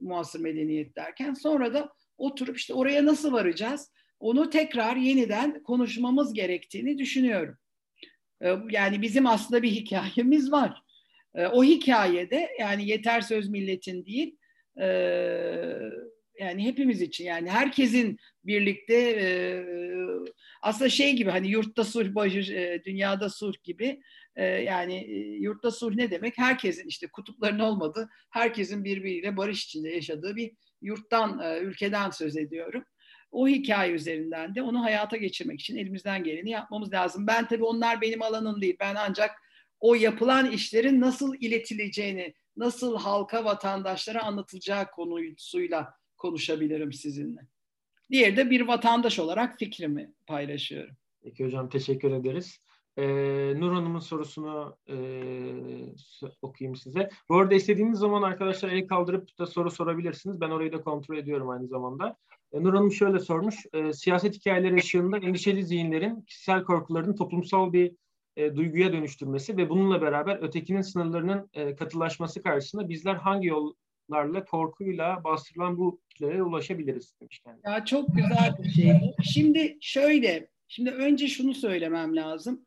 [0.00, 1.34] muhasır medeniyet derken.
[1.34, 3.92] Sonra da oturup işte oraya nasıl varacağız?
[4.20, 7.56] Onu tekrar yeniden konuşmamız gerektiğini düşünüyorum.
[8.70, 10.82] Yani bizim aslında bir hikayemiz var.
[11.52, 14.36] O hikayede yani yeter söz milletin değil,
[16.40, 19.66] yani hepimiz için yani herkesin birlikte
[20.62, 22.48] aslında şey gibi hani yurtta sulh barış,
[22.84, 24.00] dünyada sulh gibi
[24.36, 26.38] yani yurtta sulh ne demek?
[26.38, 32.84] Herkesin işte kutupların olmadığı, herkesin birbiriyle barış içinde yaşadığı bir yurttan, ülkeden söz ediyorum.
[33.30, 37.26] O hikaye üzerinden de onu hayata geçirmek için elimizden geleni yapmamız lazım.
[37.26, 38.76] Ben tabii onlar benim alanım değil.
[38.80, 39.30] Ben ancak
[39.80, 47.40] o yapılan işlerin nasıl iletileceğini, nasıl halka, vatandaşlara anlatılacağı konusuyla konuşabilirim sizinle.
[48.10, 50.94] Diğeri de bir vatandaş olarak fikrimi paylaşıyorum.
[51.22, 52.58] Peki hocam teşekkür ederiz.
[52.96, 54.96] Ee, Nur Hanım'ın sorusunu e,
[56.42, 57.10] okuyayım size.
[57.28, 60.40] Bu arada istediğiniz zaman arkadaşlar el kaldırıp da soru sorabilirsiniz.
[60.40, 62.16] Ben orayı da kontrol ediyorum aynı zamanda.
[62.52, 63.66] E, Nur Hanım şöyle sormuş.
[63.72, 67.92] E, siyaset hikayeleri ışığında endişeli zihinlerin kişisel korkularını toplumsal bir
[68.36, 75.24] e, duyguya dönüştürmesi ve bununla beraber ötekinin sınırlarının e, katılaşması karşısında bizler hangi yollarla korkuyla
[75.24, 77.68] bastırılan bu kitlelere ulaşabiliriz demiş kendisi.
[77.68, 78.92] Ya çok güzel bir şey.
[79.32, 82.66] Şimdi şöyle, şimdi önce şunu söylemem lazım.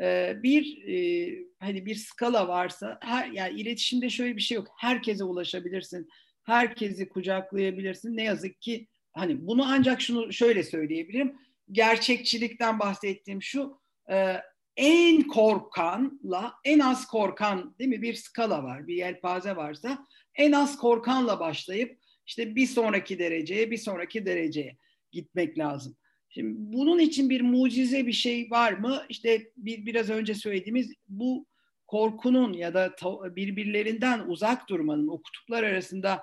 [0.00, 4.68] Ee, bir e, hani bir skala varsa her yani iletişimde şöyle bir şey yok.
[4.78, 6.08] Herkese ulaşabilirsin.
[6.44, 8.16] Herkesi kucaklayabilirsin.
[8.16, 11.36] Ne yazık ki hani bunu ancak şunu şöyle söyleyebilirim.
[11.72, 14.36] Gerçekçilikten bahsettiğim şu e,
[14.76, 18.86] en korkanla en az korkan değil mi bir skala var.
[18.86, 21.99] Bir yelpaze varsa en az korkanla başlayıp
[22.30, 24.76] işte bir sonraki dereceye bir sonraki dereceye
[25.12, 25.96] gitmek lazım.
[26.28, 29.02] Şimdi bunun için bir mucize bir şey var mı?
[29.08, 31.46] İşte bir, biraz önce söylediğimiz bu
[31.86, 32.94] korkunun ya da
[33.36, 36.22] birbirlerinden uzak durmanın, o kutuplar arasında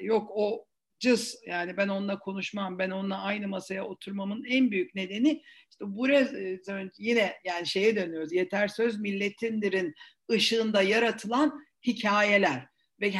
[0.00, 0.66] yok o
[0.98, 6.20] cız yani ben onunla konuşmam, ben onunla aynı masaya oturmamın en büyük nedeni işte buraya
[6.20, 6.60] e,
[6.98, 8.32] yine yani şeye dönüyoruz.
[8.32, 9.94] Yeter söz milletindir'in
[10.30, 12.66] ışığında yaratılan hikayeler
[13.00, 13.12] ve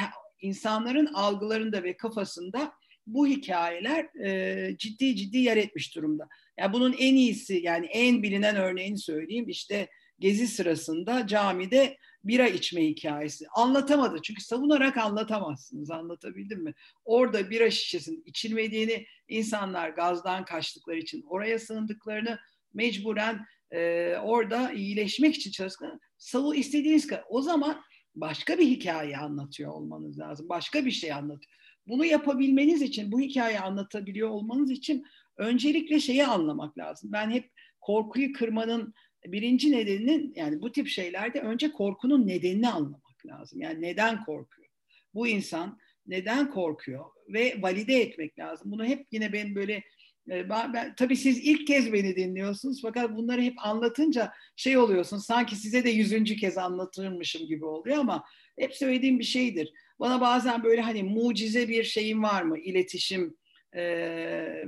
[0.47, 2.73] insanların algılarında ve kafasında
[3.07, 6.29] bu hikayeler e, ciddi ciddi yer etmiş durumda.
[6.59, 12.87] Yani bunun en iyisi yani en bilinen örneğini söyleyeyim işte gezi sırasında camide bira içme
[12.87, 13.45] hikayesi.
[13.57, 16.75] Anlatamadı çünkü savunarak anlatamazsınız anlatabildim mi?
[17.05, 22.39] Orada bira şişesinin içilmediğini insanlar gazdan kaçtıkları için oraya sığındıklarını
[22.75, 27.25] mecburen e, orada iyileşmek için çalıştıklarını savu istediğiniz kadar.
[27.29, 27.83] O zaman
[28.17, 30.49] başka bir hikaye anlatıyor olmanız lazım.
[30.49, 31.57] Başka bir şey anlatıyor.
[31.89, 37.13] Bunu yapabilmeniz için, bu hikayeyi anlatabiliyor olmanız için öncelikle şeyi anlamak lazım.
[37.13, 37.51] Ben hep
[37.81, 38.95] korkuyu kırmanın
[39.27, 43.61] birinci nedeninin yani bu tip şeylerde önce korkunun nedenini anlamak lazım.
[43.61, 44.69] Yani neden korkuyor?
[45.15, 48.71] Bu insan neden korkuyor ve valide etmek lazım.
[48.71, 49.83] Bunu hep yine ben böyle
[50.29, 55.57] ben, ben, tabii siz ilk kez beni dinliyorsunuz fakat bunları hep anlatınca şey oluyorsun sanki
[55.57, 58.25] size de yüzüncü kez anlatırmışım gibi oluyor ama
[58.59, 59.73] hep söylediğim bir şeydir.
[60.01, 62.59] Bana bazen böyle hani mucize bir şeyin var mı?
[62.59, 63.37] İletişim
[63.77, 64.65] e,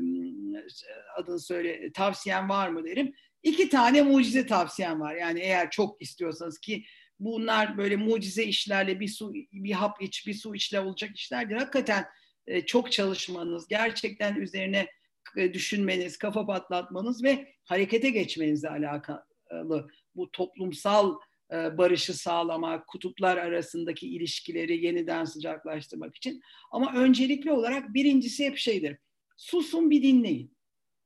[1.17, 3.15] adını söyle tavsiyen var mı derim.
[3.43, 5.15] İki tane mucize tavsiyem var.
[5.15, 6.85] Yani eğer çok istiyorsanız ki
[7.21, 11.57] bunlar böyle mucize işlerle bir su bir hap iç bir su içle olacak işlerdir.
[11.57, 12.05] Hakikaten
[12.47, 14.87] e, çok çalışmanız, gerçekten üzerine
[15.37, 21.19] düşünmeniz, kafa patlatmanız ve harekete geçmenizle alakalı bu toplumsal
[21.53, 26.41] e, barışı sağlamak, kutuplar arasındaki ilişkileri yeniden sıcaklaştırmak için.
[26.71, 28.97] Ama öncelikli olarak birincisi hep şeydir.
[29.37, 30.57] Susun bir dinleyin.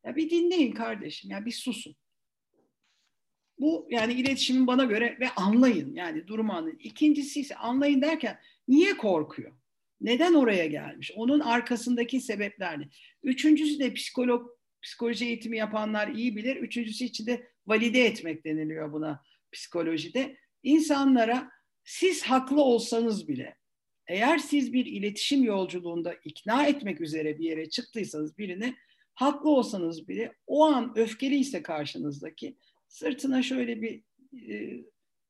[0.05, 1.97] Ya bir dinleyin kardeşim ya bir susun.
[3.59, 6.79] Bu yani iletişimin bana göre ve anlayın yani durumu anlayın.
[6.79, 9.53] İkincisi ise anlayın derken niye korkuyor?
[10.03, 11.13] Neden oraya gelmiş?
[11.17, 12.89] Onun arkasındaki sebepler ne?
[13.23, 14.51] Üçüncüsü de psikolog,
[14.83, 16.57] psikoloji eğitimi yapanlar iyi bilir.
[16.57, 20.37] Üçüncüsü için de valide etmek deniliyor buna psikolojide.
[20.63, 21.51] İnsanlara
[21.85, 23.57] siz haklı olsanız bile
[24.07, 28.75] eğer siz bir iletişim yolculuğunda ikna etmek üzere bir yere çıktıysanız birini
[29.15, 32.57] haklı olsanız bile o an öfkeliyse karşınızdaki
[32.89, 34.03] sırtına şöyle bir
[34.51, 34.85] e,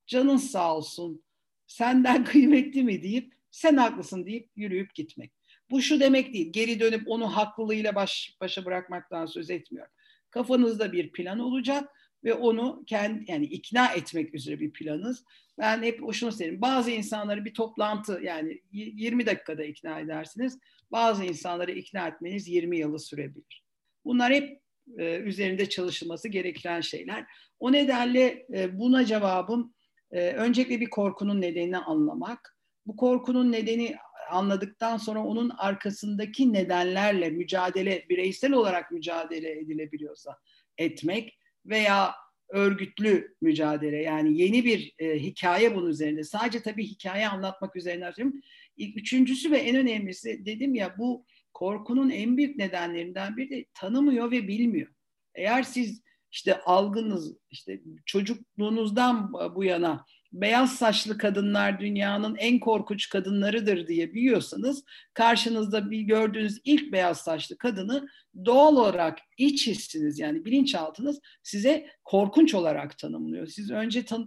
[0.07, 1.23] canın sağ olsun
[1.67, 5.33] senden kıymetli mi deyip sen haklısın deyip yürüyüp gitmek.
[5.71, 6.53] Bu şu demek değil.
[6.53, 9.93] Geri dönüp onu haklılığıyla baş başa bırakmaktan söz etmiyorum.
[10.31, 11.89] Kafanızda bir plan olacak
[12.25, 15.25] ve onu kendi yani ikna etmek üzere bir planınız.
[15.59, 16.61] Ben hep şunu söyleyeyim.
[16.61, 20.59] Bazı insanları bir toplantı yani 20 dakikada ikna edersiniz.
[20.93, 23.65] Bazı insanları ikna etmeniz 20 yılı sürebilir.
[24.05, 24.61] Bunlar hep
[24.99, 27.27] e, üzerinde çalışılması gereken şeyler.
[27.61, 29.75] O nedenle e, buna cevabım
[30.11, 32.57] e, öncelikle bir korkunun nedenini anlamak.
[32.87, 33.97] Bu korkunun nedeni
[34.31, 40.39] anladıktan sonra onun arkasındaki nedenlerle mücadele, bireysel olarak mücadele edilebiliyorsa
[40.79, 42.15] etmek veya
[42.49, 46.25] örgütlü mücadele yani yeni bir e, hikaye bunun üzerinde.
[46.25, 48.41] Sadece tabii hikaye anlatmak üzerine söylüyorum.
[48.79, 54.49] Üçüncüsü ve en önemlisi dedim ya bu korkunun en büyük nedenlerinden biri de tanımıyor ve
[54.49, 54.89] bilmiyor.
[55.35, 63.87] Eğer siz işte algınız işte çocukluğunuzdan bu yana beyaz saçlı kadınlar dünyanın en korkunç kadınlarıdır
[63.87, 68.09] diye biliyorsanız karşınızda bir gördüğünüz ilk beyaz saçlı kadını
[68.45, 73.47] doğal olarak iç hissiniz yani bilinçaltınız size korkunç olarak tanımlıyor.
[73.47, 74.27] Siz önce tan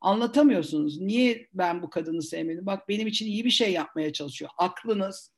[0.00, 1.00] anlatamıyorsunuz.
[1.00, 2.66] Niye ben bu kadını sevmedim?
[2.66, 4.50] Bak benim için iyi bir şey yapmaya çalışıyor.
[4.58, 5.32] Aklınız,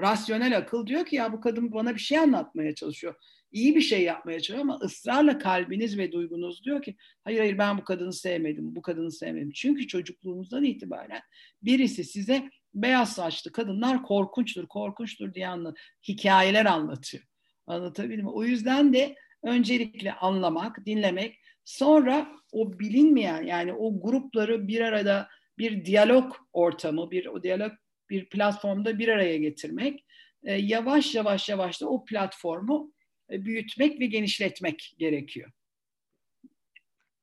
[0.00, 3.14] rasyonel akıl diyor ki ya bu kadın bana bir şey anlatmaya çalışıyor
[3.54, 7.78] iyi bir şey yapmaya çalışıyor ama ısrarla kalbiniz ve duygunuz diyor ki hayır hayır ben
[7.78, 9.50] bu kadını sevmedim, bu kadını sevmedim.
[9.54, 11.20] Çünkü çocukluğunuzdan itibaren
[11.62, 15.74] birisi size beyaz saçlı kadınlar korkunçtur, korkunçtur diye anla,
[16.08, 17.24] hikayeler anlatıyor.
[17.66, 18.30] Anlatabildim mi?
[18.30, 25.84] O yüzden de öncelikle anlamak, dinlemek, sonra o bilinmeyen yani o grupları bir arada bir
[25.84, 27.72] diyalog ortamı, bir o diyalog
[28.10, 30.04] bir platformda bir araya getirmek,
[30.42, 32.93] e, yavaş yavaş yavaş da o platformu
[33.30, 35.50] büyütmek ve genişletmek gerekiyor.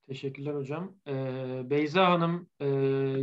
[0.08, 0.96] Teşekkürler hocam.
[1.08, 1.14] Ee,
[1.70, 2.66] Beyza Hanım e,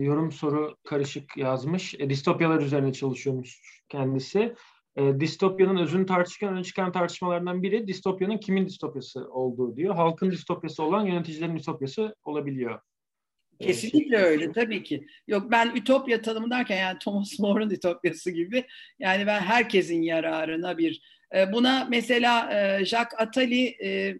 [0.04, 1.94] yorum soru karışık yazmış.
[1.94, 4.54] E, distopyalar üzerine çalışıyormuş kendisi.
[4.96, 9.94] E, distopyanın özünü tartışırken öne çıkan tartışmalardan biri distopyanın kimin distopyası olduğu diyor.
[9.94, 12.80] Halkın distopyası olan yöneticilerin distopyası olabiliyor.
[13.60, 15.06] Kesinlikle öyle tabii ki.
[15.26, 18.64] Yok ben ütopya tanımı derken yani Thomas More'un ütopyası gibi
[18.98, 24.14] yani ben herkesin yararına bir e, buna mesela e, Jacques Attali e,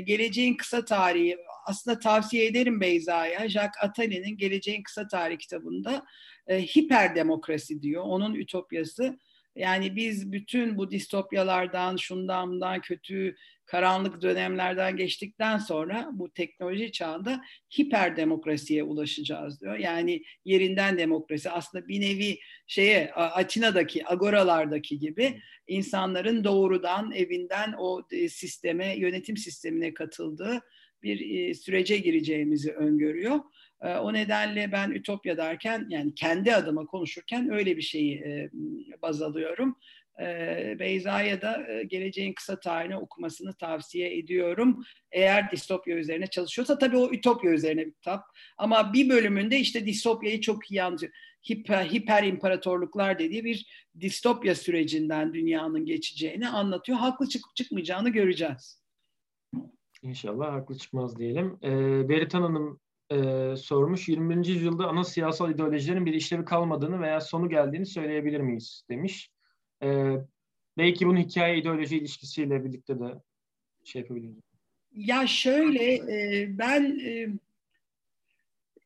[0.00, 3.48] Geleceğin Kısa Tarihi aslında tavsiye ederim Beyza'ya.
[3.48, 6.04] Jacques Attali'nin Geleceğin Kısa Tarihi kitabında
[6.50, 8.02] hiper demokrasi diyor.
[8.02, 9.18] Onun ütopyası.
[9.56, 13.36] Yani biz bütün bu distopyalardan, şundan bundan kötü
[13.72, 17.42] karanlık dönemlerden geçtikten sonra bu teknoloji çağında
[17.78, 19.78] hiper demokrasiye ulaşacağız diyor.
[19.78, 28.28] Yani yerinden demokrasi aslında bir nevi şeye Atina'daki agoralardaki gibi insanların doğrudan evinden o e,
[28.28, 30.60] sisteme, yönetim sistemine katıldığı
[31.02, 33.40] bir e, sürece gireceğimizi öngörüyor.
[33.82, 38.24] E, o nedenle ben Ütopya derken yani kendi adıma konuşurken öyle bir şeyi
[39.02, 39.76] baz alıyorum.
[40.78, 44.84] Beyza'ya da geleceğin kısa tarihini okumasını tavsiye ediyorum.
[45.12, 48.24] Eğer distopya üzerine çalışıyorsa tabii o ütopya üzerine bir kitap.
[48.58, 51.12] Ama bir bölümünde işte distopyayı çok iyi anlatıyor.
[51.50, 56.98] Hiper, hiper imparatorluklar dediği bir distopya sürecinden dünyanın geçeceğini anlatıyor.
[56.98, 58.82] Haklı çıkıp çıkmayacağını göreceğiz.
[60.02, 61.58] İnşallah haklı çıkmaz diyelim.
[61.62, 62.80] Ee, Beritan Hanım
[63.12, 64.08] e, sormuş.
[64.08, 64.44] 21.
[64.46, 69.30] yüzyılda ana siyasal ideolojilerin bir işlevi kalmadığını veya sonu geldiğini söyleyebilir miyiz demiş.
[69.82, 70.12] Ee,
[70.78, 73.04] belki bunun hikaye ideoloji ilişkisiyle birlikte de
[73.84, 74.42] şey yapabiliriz.
[74.94, 77.28] Ya şöyle e, ben e,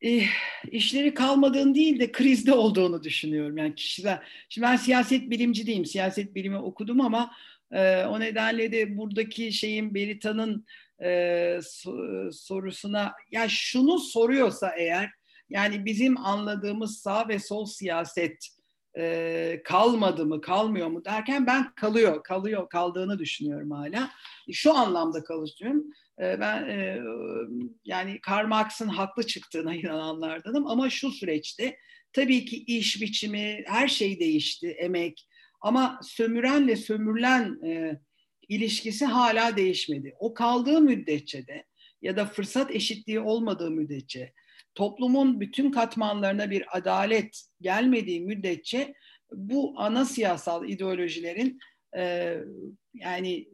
[0.08, 0.24] e,
[0.70, 3.56] işleri kalmadığını değil de krizde olduğunu düşünüyorum.
[3.56, 4.28] Yani kişiler.
[4.48, 5.86] Şimdi ben siyaset bilimci değilim.
[5.86, 7.32] Siyaset bilimi okudum ama
[7.72, 10.66] e, o nedenle de buradaki şeyin Berita'nın
[11.02, 11.60] e,
[12.32, 15.10] sorusuna ya şunu soruyorsa eğer
[15.50, 18.48] yani bizim anladığımız sağ ve sol siyaset
[18.98, 24.10] e, kalmadı mı, kalmıyor mu derken ben kalıyor, kalıyor, kaldığını düşünüyorum hala.
[24.52, 25.84] Şu anlamda kalıyorum.
[26.20, 26.98] E, ben e,
[27.84, 31.76] yani Karl Marx'ın haklı çıktığına inananlardanım ama şu süreçte
[32.12, 35.28] tabii ki iş biçimi, her şey değişti, emek.
[35.60, 38.00] Ama sömürenle sömürülen e,
[38.48, 40.14] ilişkisi hala değişmedi.
[40.18, 41.64] O kaldığı müddetçe de
[42.02, 44.32] ya da fırsat eşitliği olmadığı müddetçe
[44.76, 48.94] toplumun bütün katmanlarına bir adalet gelmediği müddetçe
[49.32, 51.58] bu ana siyasal ideolojilerin
[51.96, 52.36] e,
[52.94, 53.48] yani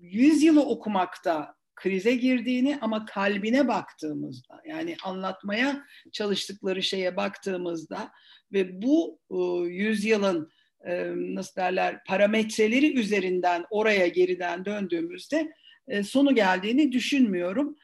[0.00, 8.10] 100 yılı okumakta krize girdiğini ama kalbine baktığımızda yani anlatmaya çalıştıkları şeye baktığımızda
[8.52, 10.50] ve bu e, yüzyılın
[10.86, 15.52] e, nasıl derler parametreleri üzerinden oraya geriden döndüğümüzde
[15.88, 17.76] e, sonu geldiğini düşünmüyorum.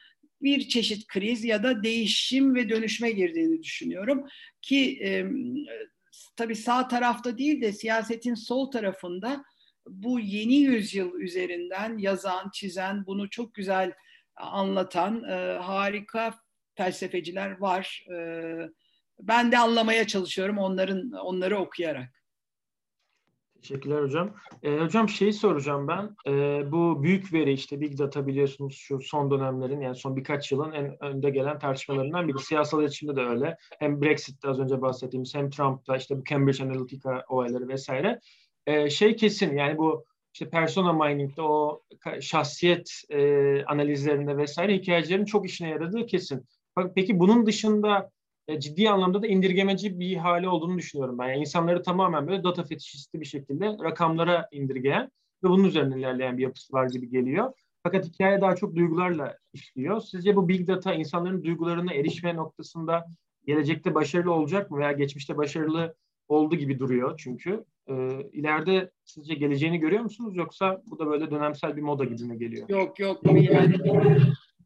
[0.43, 4.27] Bir çeşit kriz ya da değişim ve dönüşme girdiğini düşünüyorum
[4.61, 5.25] ki e,
[6.35, 9.43] tabii sağ tarafta değil de siyasetin sol tarafında
[9.87, 13.93] bu yeni yüzyıl üzerinden yazan, çizen, bunu çok güzel
[14.35, 16.35] anlatan e, harika
[16.75, 18.05] felsefeciler var.
[18.15, 18.17] E,
[19.19, 22.22] ben de anlamaya çalışıyorum onların onları okuyarak.
[23.63, 24.35] Teşekkürler hocam.
[24.63, 26.15] Ee, hocam şeyi soracağım ben.
[26.27, 30.71] Ee, bu büyük veri işte Big Data biliyorsunuz şu son dönemlerin yani son birkaç yılın
[30.71, 32.39] en önde gelen tartışmalarından biri.
[32.39, 33.57] Siyasal iletişimde de öyle.
[33.79, 38.19] Hem Brexit'te az önce bahsettiğimiz hem Trump'ta işte bu Cambridge Analytica olayları vesaire.
[38.67, 41.81] Ee, şey kesin yani bu işte persona mining'de o
[42.21, 46.45] şahsiyet e, analizlerinde vesaire hikayelerin çok işine yaradığı kesin.
[46.95, 48.12] Peki bunun dışında e,
[48.59, 51.27] ciddi anlamda da indirgemeci bir hali olduğunu düşünüyorum ben.
[51.27, 55.11] Yani insanları tamamen böyle data fetişisti bir şekilde rakamlara indirgeyen
[55.43, 57.53] ve bunun üzerine ilerleyen bir yapısı var gibi geliyor.
[57.83, 60.01] Fakat hikaye daha çok duygularla işliyor.
[60.01, 63.05] Sizce bu big data insanların duygularına erişme noktasında
[63.47, 65.95] gelecekte başarılı olacak mı veya geçmişte başarılı
[66.27, 67.65] oldu gibi duruyor çünkü.
[67.87, 67.93] E,
[68.33, 72.69] ileride sizce geleceğini görüyor musunuz yoksa bu da böyle dönemsel bir moda gibi mi geliyor?
[72.69, 73.49] Yok yok yani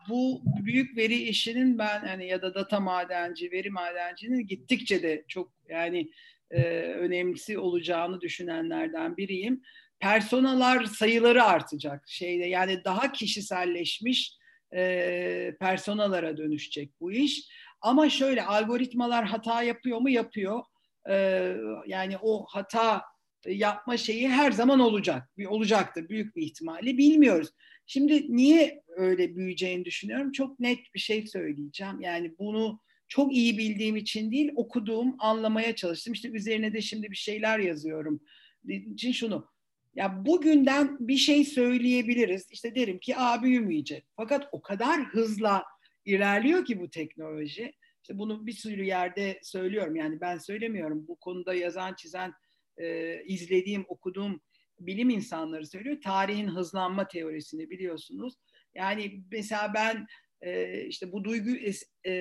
[0.09, 5.51] bu büyük veri işinin ben hani ya da data madenci, veri madencinin gittikçe de çok
[5.69, 6.11] yani
[6.51, 9.61] e, önemlisi olacağını düşünenlerden biriyim.
[9.99, 14.37] Personalar sayıları artacak şeyde yani daha kişiselleşmiş
[14.75, 17.49] e, personalara dönüşecek bu iş.
[17.81, 20.09] Ama şöyle algoritmalar hata yapıyor mu?
[20.09, 20.63] Yapıyor.
[21.09, 21.55] E,
[21.87, 23.01] yani o hata
[23.47, 25.29] yapma şeyi her zaman olacak.
[25.47, 26.97] Olacaktır büyük bir ihtimalle.
[26.97, 27.49] Bilmiyoruz.
[27.85, 30.31] Şimdi niye öyle büyüyeceğini düşünüyorum?
[30.31, 32.01] Çok net bir şey söyleyeceğim.
[32.01, 36.13] Yani bunu çok iyi bildiğim için değil, okuduğum, anlamaya çalıştım.
[36.13, 38.19] İşte üzerine de şimdi bir şeyler yazıyorum.
[38.67, 39.47] için şunu,
[39.95, 42.47] ya bugünden bir şey söyleyebiliriz.
[42.51, 44.05] İşte derim ki a büyümeyecek.
[44.15, 45.63] Fakat o kadar hızla
[46.05, 47.73] ilerliyor ki bu teknoloji.
[48.01, 49.95] İşte bunu bir sürü yerde söylüyorum.
[49.95, 51.07] Yani ben söylemiyorum.
[51.07, 52.33] Bu konuda yazan, çizen,
[52.77, 54.41] e, izlediğim, okuduğum
[54.79, 56.01] bilim insanları söylüyor.
[56.03, 58.33] Tarihin hızlanma teorisini biliyorsunuz.
[58.75, 60.07] Yani mesela ben
[60.41, 61.73] e, işte bu duygu e,
[62.11, 62.13] e,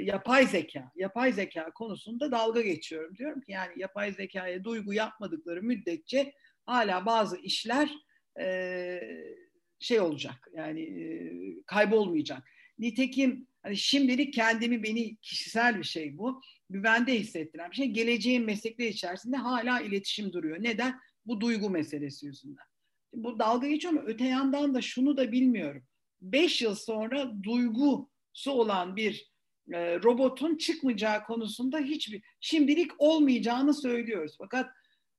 [0.00, 3.16] yapay zeka, yapay zeka konusunda dalga geçiyorum.
[3.16, 6.32] Diyorum ki yani yapay zekaya duygu yapmadıkları müddetçe
[6.66, 7.90] hala bazı işler
[8.40, 9.00] e,
[9.78, 11.04] şey olacak yani e,
[11.66, 12.42] kaybolmayacak.
[12.78, 16.40] Nitekim hani şimdilik kendimi beni kişisel bir şey bu.
[16.70, 17.86] Güvende hissettiren bir şey.
[17.86, 20.56] Geleceğin meslekler içerisinde hala iletişim duruyor.
[20.60, 21.00] Neden?
[21.26, 22.64] Bu duygu meselesi yüzünden.
[23.14, 25.82] Bu dalga geçiyor ama öte yandan da şunu da bilmiyorum.
[26.20, 29.30] Beş yıl sonra duygusu olan bir
[29.72, 34.34] e, robotun çıkmayacağı konusunda hiçbir şimdilik olmayacağını söylüyoruz.
[34.38, 34.70] Fakat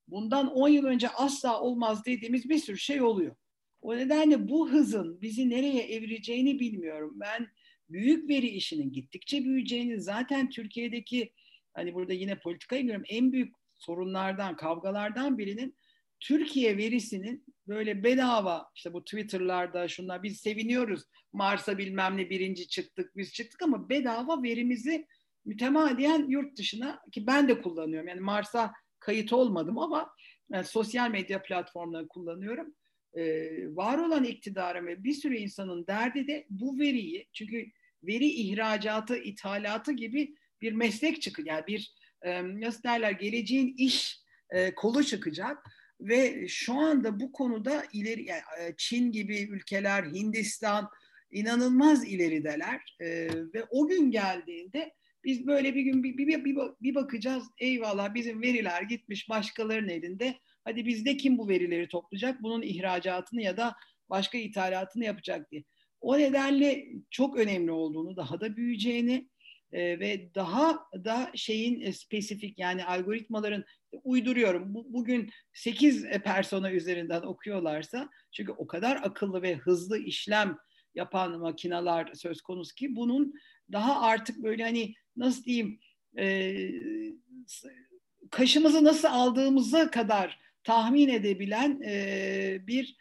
[0.08, 3.36] bundan on yıl önce asla olmaz dediğimiz bir sürü şey oluyor.
[3.82, 7.14] O nedenle bu hızın bizi nereye evireceğini bilmiyorum.
[7.16, 7.48] Ben
[7.94, 11.34] büyük veri işinin gittikçe büyüyeceğini zaten Türkiye'deki
[11.74, 15.76] hani burada yine politikaya giriyorum en büyük sorunlardan, kavgalardan birinin
[16.20, 23.18] Türkiye verisinin böyle bedava işte bu Twitter'larda şunlar biz seviniyoruz Mars'a bilmem ne birinci çıktık
[23.18, 25.08] biz çıktık ama bedava verimizi
[25.46, 30.14] mütemadiyen yurt dışına ki ben de kullanıyorum yani Mars'a kayıt olmadım ama
[30.52, 32.76] yani sosyal medya platformlarını kullanıyorum.
[33.14, 37.72] Ee, var olan iktidarın ve bir sürü insanın derdi de bu veriyi çünkü
[38.04, 41.48] veri ihracatı, ithalatı gibi bir meslek çıkıyor.
[41.48, 41.96] Yani bir
[42.44, 44.22] nasıl derler geleceğin iş
[44.76, 45.58] kolu çıkacak
[46.00, 48.42] ve şu anda bu konuda ileri yani
[48.78, 50.90] Çin gibi ülkeler, Hindistan
[51.32, 52.98] inanılmaz ilerideler
[53.54, 58.42] ve o gün geldiğinde biz böyle bir gün bir, bir, bir, bir bakacağız eyvallah bizim
[58.42, 63.76] veriler gitmiş başkalarının elinde hadi bizde kim bu verileri toplayacak bunun ihracatını ya da
[64.10, 65.64] başka ithalatını yapacak diye.
[66.02, 69.30] O nedenle çok önemli olduğunu daha da büyüyeceğini
[69.72, 73.64] e, ve daha da şeyin e, spesifik yani algoritmaların
[74.04, 74.74] uyduruyorum.
[74.74, 80.58] Bu, bugün 8 e, persona üzerinden okuyorlarsa çünkü o kadar akıllı ve hızlı işlem
[80.96, 83.34] yapan makineler söz konusu ki bunun
[83.72, 85.80] daha artık böyle hani nasıl diyeyim
[86.18, 86.56] e,
[88.32, 92.96] kaşımızı nasıl aldığımıza kadar tahmin edebilen e, bir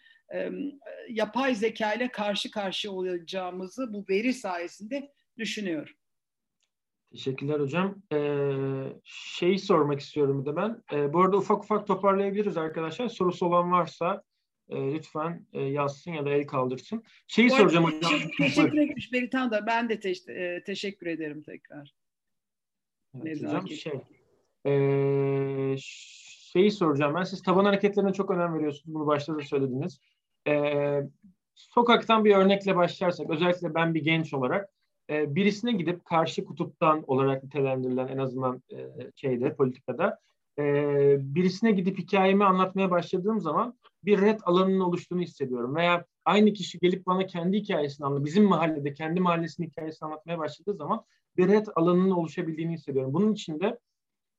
[1.08, 5.94] yapay zeka ile karşı karşıya olacağımızı bu veri sayesinde düşünüyorum.
[7.12, 8.02] Teşekkürler hocam.
[8.12, 10.82] Ee, şeyi sormak istiyorum de ben.
[10.92, 13.08] Ee, bu arada ufak ufak toparlayabiliriz arkadaşlar.
[13.08, 14.22] Sorusu olan varsa
[14.68, 17.04] e, lütfen e, yazsın ya da el kaldırsın.
[17.26, 18.00] Şeyi bu soracağım hocam.
[18.00, 19.66] Teşekkür, teşekkür etmiş Beritan da.
[19.66, 21.94] Ben de te- e, teşekkür ederim tekrar.
[23.14, 24.00] Evet, hocam, şey,
[24.66, 25.76] e,
[26.52, 27.24] şeyi soracağım ben.
[27.24, 28.94] Siz taban hareketlerine çok önem veriyorsunuz.
[28.94, 30.00] Bunu başta da söylediniz.
[30.48, 31.02] E,
[31.54, 34.70] sokaktan bir örnekle başlarsak, özellikle ben bir genç olarak
[35.10, 40.18] e, birisine gidip karşı kutuptan olarak nitelendirilen en azından e, şeyde, politikada
[40.58, 40.64] e,
[41.20, 45.76] birisine gidip hikayemi anlatmaya başladığım zaman bir red alanının oluştuğunu hissediyorum.
[45.76, 48.26] Veya aynı kişi gelip bana kendi hikayesini anlatıyor.
[48.26, 51.04] Bizim mahallede kendi mahallesinin hikayesini anlatmaya başladığı zaman
[51.36, 53.14] bir red alanının oluşabildiğini hissediyorum.
[53.14, 53.78] Bunun için de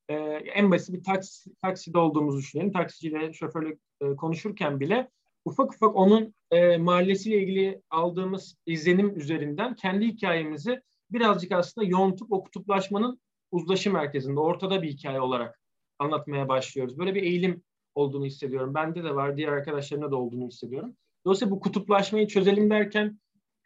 [0.09, 0.15] e,
[0.53, 2.71] en basit bir taksi, takside olduğumuzu düşünelim.
[2.71, 5.09] Taksiciyle şoförle e, konuşurken bile
[5.45, 10.81] ufak ufak onun e, mahallesiyle ilgili aldığımız izlenim üzerinden kendi hikayemizi
[11.11, 13.21] birazcık aslında yontup o kutuplaşmanın
[13.51, 15.59] uzlaşı merkezinde, ortada bir hikaye olarak
[15.99, 16.99] anlatmaya başlıyoruz.
[16.99, 17.63] Böyle bir eğilim
[17.95, 18.73] olduğunu hissediyorum.
[18.73, 20.95] Bende de var, diğer arkadaşlarına da olduğunu hissediyorum.
[21.25, 23.19] Dolayısıyla bu kutuplaşmayı çözelim derken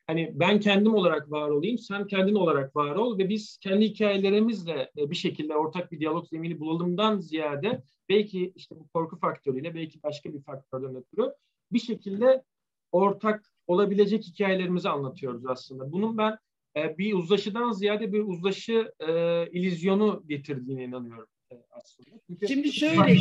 [0.08, 4.92] hani ben kendim olarak var olayım, sen kendin olarak var ol ve biz kendi hikayelerimizle
[4.98, 10.04] e, bir şekilde ortak bir diyalog zemini bulalımdan ziyade belki işte bu korku faktörüyle belki
[10.04, 11.32] başka bir faktörden ötürü
[11.72, 12.44] bir şekilde
[12.92, 15.92] ortak olabilecek hikayelerimizi anlatıyoruz aslında.
[15.92, 16.38] Bunun ben
[16.78, 22.10] e, bir uzlaşıdan ziyade bir uzlaşı e, ilizyonu getirdiğine inanıyorum e, aslında.
[22.28, 23.18] Çünkü Şimdi şöyle,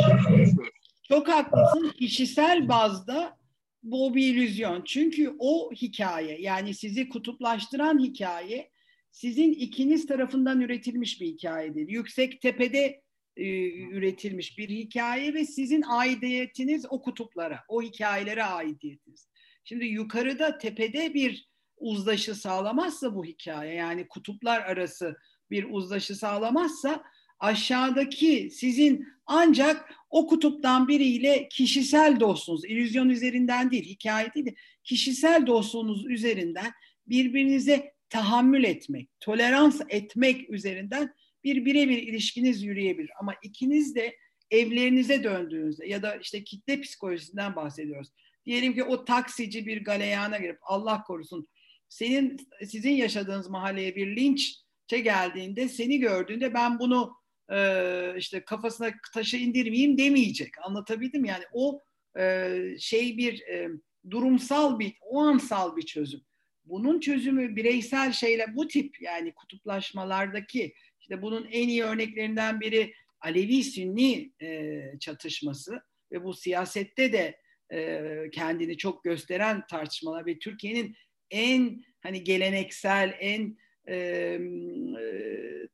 [1.02, 1.92] çok haklısın.
[1.98, 3.38] Kişisel bazda
[3.82, 4.82] bu bir illüzyon.
[4.84, 8.70] Çünkü o hikaye yani sizi kutuplaştıran hikaye
[9.10, 11.88] sizin ikiniz tarafından üretilmiş bir hikayedir.
[11.88, 13.03] Yüksek tepede
[13.36, 19.28] üretilmiş bir hikaye ve sizin aidiyetiniz o kutuplara, o hikayelere aidiyetiniz.
[19.64, 25.16] Şimdi yukarıda tepede bir uzlaşı sağlamazsa bu hikaye yani kutuplar arası
[25.50, 27.04] bir uzlaşı sağlamazsa
[27.38, 34.54] aşağıdaki sizin ancak o kutuptan biriyle kişisel dostluğunuz, illüzyon üzerinden değil, hikaye değil de
[34.84, 36.72] kişisel dostluğunuz üzerinden
[37.06, 41.14] birbirinize tahammül etmek, tolerans etmek üzerinden
[41.44, 43.10] bir birebir ilişkiniz yürüyebilir.
[43.20, 44.16] Ama ikiniz de
[44.50, 48.08] evlerinize döndüğünüzde ya da işte kitle psikolojisinden bahsediyoruz.
[48.46, 51.48] Diyelim ki o taksici bir galeyana girip Allah korusun
[51.88, 52.36] senin
[52.66, 57.12] sizin yaşadığınız mahalleye bir linççe geldiğinde seni gördüğünde ben bunu
[57.52, 60.50] e, işte kafasına taşı indirmeyeyim demeyecek.
[60.66, 61.82] Anlatabildim yani o
[62.18, 63.68] e, şey bir e,
[64.10, 66.20] durumsal bir o ansal bir çözüm.
[66.64, 70.74] Bunun çözümü bireysel şeyle bu tip yani kutuplaşmalardaki
[71.04, 75.82] işte bunun en iyi örneklerinden biri Alevi-Sünni e, çatışması
[76.12, 77.40] ve bu siyasette de
[77.72, 78.00] e,
[78.32, 80.96] kendini çok gösteren tartışmalar ve Türkiye'nin
[81.30, 83.56] en hani geleneksel, en
[83.88, 84.38] e, e,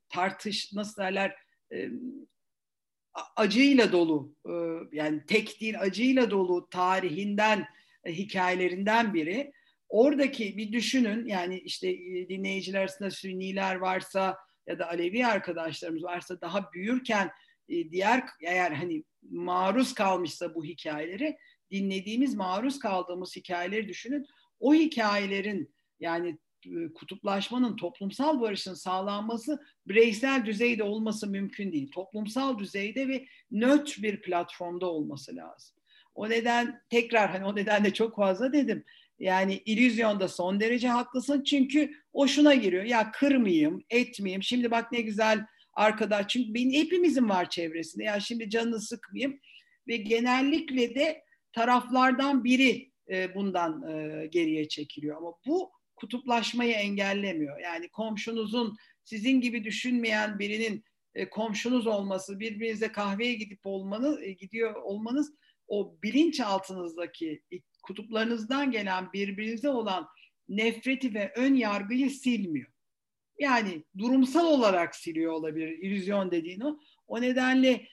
[0.09, 1.37] tartış nasıl derler
[1.73, 1.89] e,
[3.37, 4.53] acıyla dolu e,
[4.97, 7.67] yani tek değil acıyla dolu tarihinden
[8.05, 9.53] e, hikayelerinden biri.
[9.89, 14.37] Oradaki bir düşünün yani işte e, dinleyiciler arasında Sünniler varsa
[14.71, 17.31] ya da Alevi arkadaşlarımız varsa daha büyürken
[17.69, 21.37] e, diğer eğer hani maruz kalmışsa bu hikayeleri
[21.71, 24.27] dinlediğimiz maruz kaldığımız hikayeleri düşünün.
[24.61, 31.91] O hikayelerin yani e, kutuplaşmanın toplumsal barışın sağlanması bireysel düzeyde olması mümkün değil.
[31.91, 35.77] Toplumsal düzeyde ve nötr bir platformda olması lazım.
[36.15, 38.85] O neden tekrar hani o nedenle çok fazla dedim.
[39.21, 42.85] Yani illüzyonda son derece haklısın çünkü o şuna giriyor.
[42.85, 44.43] Ya kırmayayım, etmeyeyim.
[44.43, 46.29] Şimdi bak ne güzel arkadaş.
[46.29, 48.05] Çünkü benim hepimizin var çevresinde.
[48.05, 49.41] Ya şimdi canını sıkmayayım.
[49.89, 55.17] Ve genellikle de taraflardan biri e, bundan e, geriye çekiliyor.
[55.17, 57.61] Ama bu kutuplaşmayı engellemiyor.
[57.61, 65.35] Yani komşunuzun sizin gibi düşünmeyen birinin e, komşunuz olması, birbirinize kahveye gidip olmanız, gidiyor olmanız
[65.71, 67.43] o bilinçaltınızdaki
[67.83, 70.09] kutuplarınızdan gelen birbirinize olan
[70.49, 72.71] nefreti ve ön yargıyı silmiyor.
[73.39, 76.81] Yani durumsal olarak siliyor olabilir illüzyon dediğin o.
[77.07, 77.87] O nedenle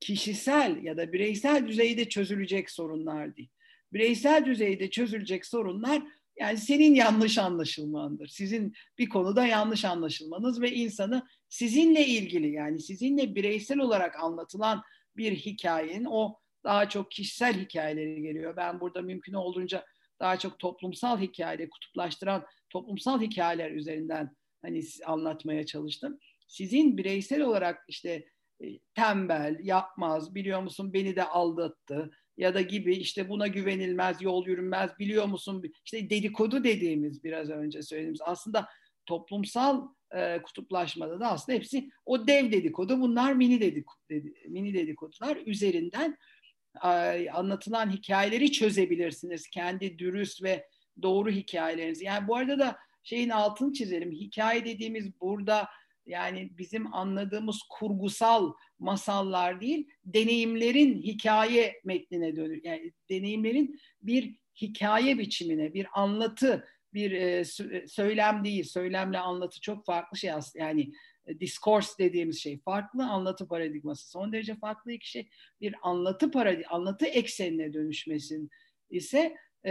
[0.00, 3.50] kişisel ya da bireysel düzeyde çözülecek sorunlar değil.
[3.92, 6.02] Bireysel düzeyde çözülecek sorunlar
[6.40, 8.28] yani senin yanlış anlaşılmandır.
[8.28, 14.82] Sizin bir konuda yanlış anlaşılmanız ve insanı sizinle ilgili yani sizinle bireysel olarak anlatılan
[15.16, 18.56] bir hikayenin o daha çok kişisel hikayeleri geliyor.
[18.56, 19.84] Ben burada mümkün olduğunca
[20.20, 26.18] daha çok toplumsal hikayeleri kutuplaştıran toplumsal hikayeler üzerinden hani anlatmaya çalıştım.
[26.48, 28.24] Sizin bireysel olarak işte
[28.60, 34.46] e, tembel, yapmaz, biliyor musun beni de aldattı, ya da gibi işte buna güvenilmez, yol
[34.46, 35.62] yürünmez, biliyor musun?
[35.84, 38.68] İşte dedikodu dediğimiz biraz önce söylediğimiz aslında
[39.06, 43.00] toplumsal e, kutuplaşmada da aslında hepsi o dev dedikodu.
[43.00, 43.98] Bunlar mini dedikodu,
[44.48, 46.16] mini dedikodular üzerinden
[47.32, 49.48] anlatılan hikayeleri çözebilirsiniz.
[49.48, 50.66] Kendi dürüst ve
[51.02, 52.04] doğru hikayelerinizi.
[52.04, 54.12] Yani bu arada da şeyin altını çizelim.
[54.12, 55.68] Hikaye dediğimiz burada
[56.06, 62.60] yani bizim anladığımız kurgusal masallar değil, deneyimlerin hikaye metnine dönür.
[62.64, 67.44] Yani deneyimlerin bir hikaye biçimine, bir anlatı, bir e,
[67.88, 68.64] söylem değil.
[68.64, 70.64] Söylemle anlatı çok farklı şey aslında.
[70.64, 70.92] Yani e,
[71.40, 75.28] discourse dediğimiz şey farklı, anlatı paradigması son derece farklı iki şey.
[75.60, 78.50] Bir anlatı paradig anlatı eksenine dönüşmesin
[78.90, 79.70] ise e,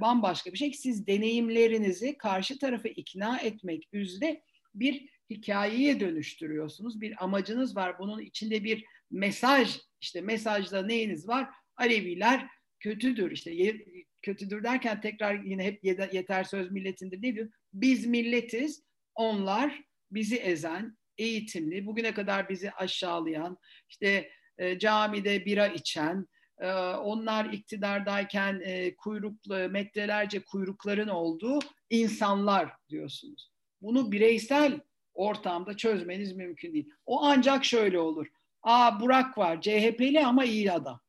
[0.00, 0.72] bambaşka bir şey.
[0.72, 4.42] Siz deneyimlerinizi karşı tarafı ikna etmek üzere
[4.74, 7.00] bir hikayeye dönüştürüyorsunuz.
[7.00, 7.98] Bir amacınız var.
[7.98, 11.48] Bunun içinde bir mesaj, işte mesajda neyiniz var?
[11.76, 12.46] Aleviler
[12.80, 13.30] kötüdür.
[13.30, 13.76] İşte
[14.22, 15.84] kötüdür derken tekrar yine hep
[16.14, 17.22] yeter söz milletindir.
[17.22, 17.48] Ne diyor?
[17.72, 18.82] Biz milletiz,
[19.14, 19.82] onlar
[20.14, 23.58] bizi ezen, eğitimli, bugüne kadar bizi aşağılayan,
[23.88, 26.26] işte e, camide bira içen,
[26.60, 31.58] e, onlar iktidardayken e, kuyruklu, metrelerce kuyrukların olduğu
[31.90, 33.52] insanlar diyorsunuz.
[33.80, 34.80] Bunu bireysel
[35.14, 36.90] ortamda çözmeniz mümkün değil.
[37.06, 38.26] O ancak şöyle olur.
[38.62, 41.00] Aa Burak var CHP'li ama iyi adam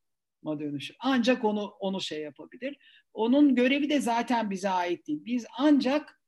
[0.45, 0.95] dönüşür.
[0.99, 2.77] Ancak onu onu şey yapabilir.
[3.13, 5.25] Onun görevi de zaten bize ait değil.
[5.25, 6.21] Biz ancak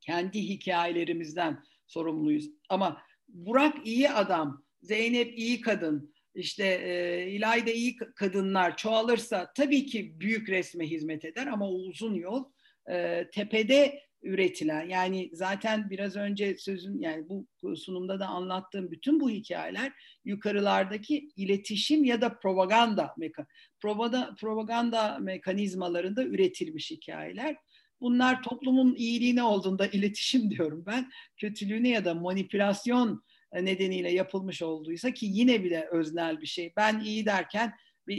[0.00, 2.50] kendi hikayelerimizden sorumluyuz.
[2.68, 10.20] Ama Burak iyi adam, Zeynep iyi kadın, işte e, İlayda iyi kadınlar çoğalırsa tabii ki
[10.20, 12.44] büyük resme hizmet eder ama uzun yol
[12.90, 19.30] e, tepede üretilen yani zaten biraz önce sözün yani bu sunumda da anlattığım bütün bu
[19.30, 19.92] hikayeler
[20.24, 23.46] yukarılardaki iletişim ya da propaganda meka
[23.80, 27.56] propaganda, propaganda mekanizmalarında üretilmiş hikayeler.
[28.00, 31.10] Bunlar toplumun iyiliğine olduğunda iletişim diyorum ben.
[31.36, 33.22] Kötülüğüne ya da manipülasyon
[33.52, 36.72] nedeniyle yapılmış olduysa ki yine bile öznel bir şey.
[36.76, 37.72] Ben iyi derken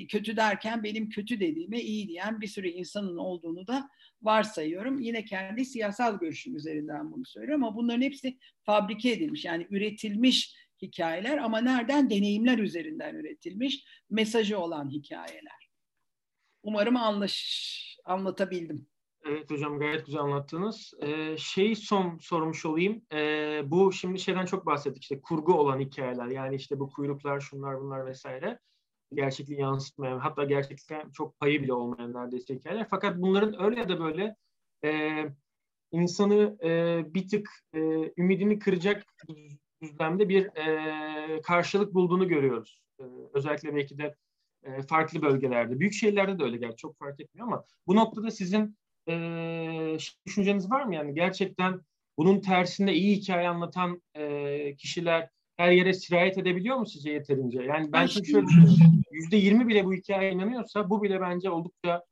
[0.09, 3.89] kötü derken benim kötü dediğime iyi diyen bir sürü insanın olduğunu da
[4.21, 4.99] varsayıyorum.
[4.99, 11.37] Yine kendi siyasal görüşüm üzerinden bunu söylüyorum ama bunların hepsi fabrike edilmiş yani üretilmiş hikayeler
[11.37, 12.09] ama nereden?
[12.09, 15.69] Deneyimler üzerinden üretilmiş mesajı olan hikayeler.
[16.63, 18.87] Umarım anlaş, anlatabildim.
[19.29, 20.93] Evet hocam gayet güzel anlattınız.
[21.01, 23.01] Ee, şeyi son sormuş olayım.
[23.13, 27.81] Ee, bu şimdi şeyden çok bahsettik işte kurgu olan hikayeler yani işte bu kuyruklar şunlar
[27.81, 28.59] bunlar vesaire
[29.13, 32.87] gerçekliği yansıtmayan hatta gerçeklikten çok payı bile olmayan neredeyse hikayeler.
[32.89, 34.35] Fakat bunların öyle ya da böyle
[34.83, 35.23] e,
[35.91, 37.79] insanı e, bir tık e,
[38.17, 39.03] ümidini kıracak
[39.81, 42.81] düzlemde bir e, karşılık bulduğunu görüyoruz.
[42.99, 43.03] E,
[43.33, 44.15] özellikle belki de
[44.63, 45.79] e, farklı bölgelerde.
[45.79, 48.77] Büyük şehirlerde de öyle gerçi çok fark etmiyor ama bu noktada sizin
[49.07, 50.95] e, düşünceniz var mı?
[50.95, 51.81] Yani gerçekten
[52.17, 57.61] bunun tersinde iyi hikaye anlatan e, kişiler her yere sirayet edebiliyor mu sizce yeterince?
[57.61, 59.03] Yani ben çünkü şöyle düşünüyorum.
[59.11, 62.03] Yüzde yirmi bile bu hikayeye inanıyorsa bu bile bence oldukça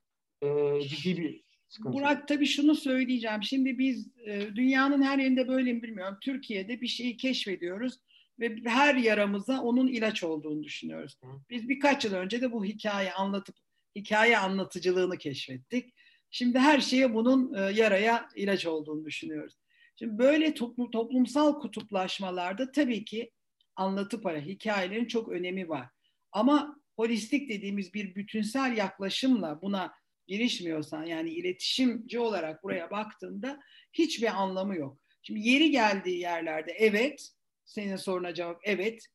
[0.42, 0.48] e,
[0.82, 1.98] ciddi bir sıkıntı.
[1.98, 3.44] Burak tabii şunu söyleyeceğim.
[3.44, 6.18] Şimdi biz e, dünyanın her yerinde böyle mi bilmiyorum.
[6.22, 8.00] Türkiye'de bir şeyi keşfediyoruz
[8.40, 11.18] ve her yaramıza onun ilaç olduğunu düşünüyoruz.
[11.50, 13.56] Biz birkaç yıl önce de bu hikaye anlatıp
[13.96, 15.94] hikaye anlatıcılığını keşfettik.
[16.32, 19.58] Şimdi her şeye bunun e, yaraya ilaç olduğunu düşünüyoruz.
[19.96, 23.32] Şimdi böyle toplum, toplumsal kutuplaşmalarda tabii ki
[23.76, 25.88] anlatı para, hikayelerin çok önemi var.
[26.32, 29.94] Ama holistik dediğimiz bir bütünsel yaklaşımla buna
[30.28, 33.60] girişmiyorsan yani iletişimci olarak buraya baktığında
[33.94, 34.98] hiçbir anlamı yok.
[35.24, 37.30] Şimdi yeri geldiği yerlerde evet,
[37.66, 39.08] senin soruna cevap evet,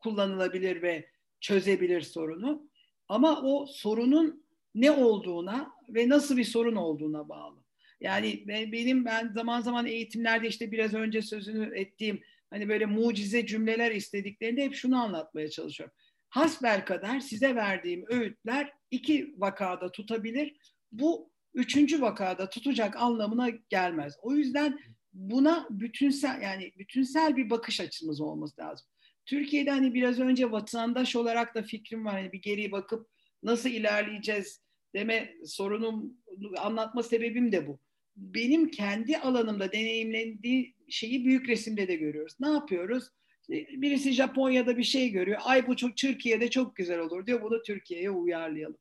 [0.00, 1.08] kullanılabilir ve
[1.40, 2.70] çözebilir sorunu.
[3.08, 4.44] Ama o sorunun
[4.74, 7.60] ne olduğuna ve nasıl bir sorun olduğuna bağlı.
[8.00, 13.90] Yani benim ben zaman zaman eğitimlerde işte biraz önce sözünü ettiğim hani böyle mucize cümleler
[13.90, 15.94] istediklerinde hep şunu anlatmaya çalışıyorum.
[16.28, 20.56] Hasbel kadar size verdiğim öğütler iki vakada tutabilir.
[20.92, 24.16] Bu üçüncü vakada tutacak anlamına gelmez.
[24.22, 24.78] O yüzden
[25.12, 28.86] buna bütünsel yani bütünsel bir bakış açımız olması lazım.
[29.26, 32.12] Türkiye'de hani biraz önce vatandaş olarak da fikrim var.
[32.12, 33.08] Hani bir geriye bakıp
[33.42, 34.60] nasıl ilerleyeceğiz
[34.94, 36.16] deme sorunum
[36.56, 37.80] anlatma sebebim de bu
[38.16, 42.36] benim kendi alanımda deneyimlendiği şeyi büyük resimde de görüyoruz.
[42.40, 43.04] Ne yapıyoruz?
[43.50, 45.40] Birisi Japonya'da bir şey görüyor.
[45.44, 47.42] Ay bu çok Türkiye'de çok güzel olur diyor.
[47.42, 48.78] Bunu Türkiye'ye uyarlayalım.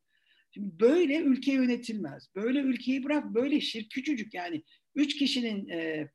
[0.52, 2.30] Şimdi böyle ülke yönetilmez.
[2.36, 4.64] Böyle ülkeyi bırak böyle şir küçücük yani
[4.96, 6.10] üç kişinin e,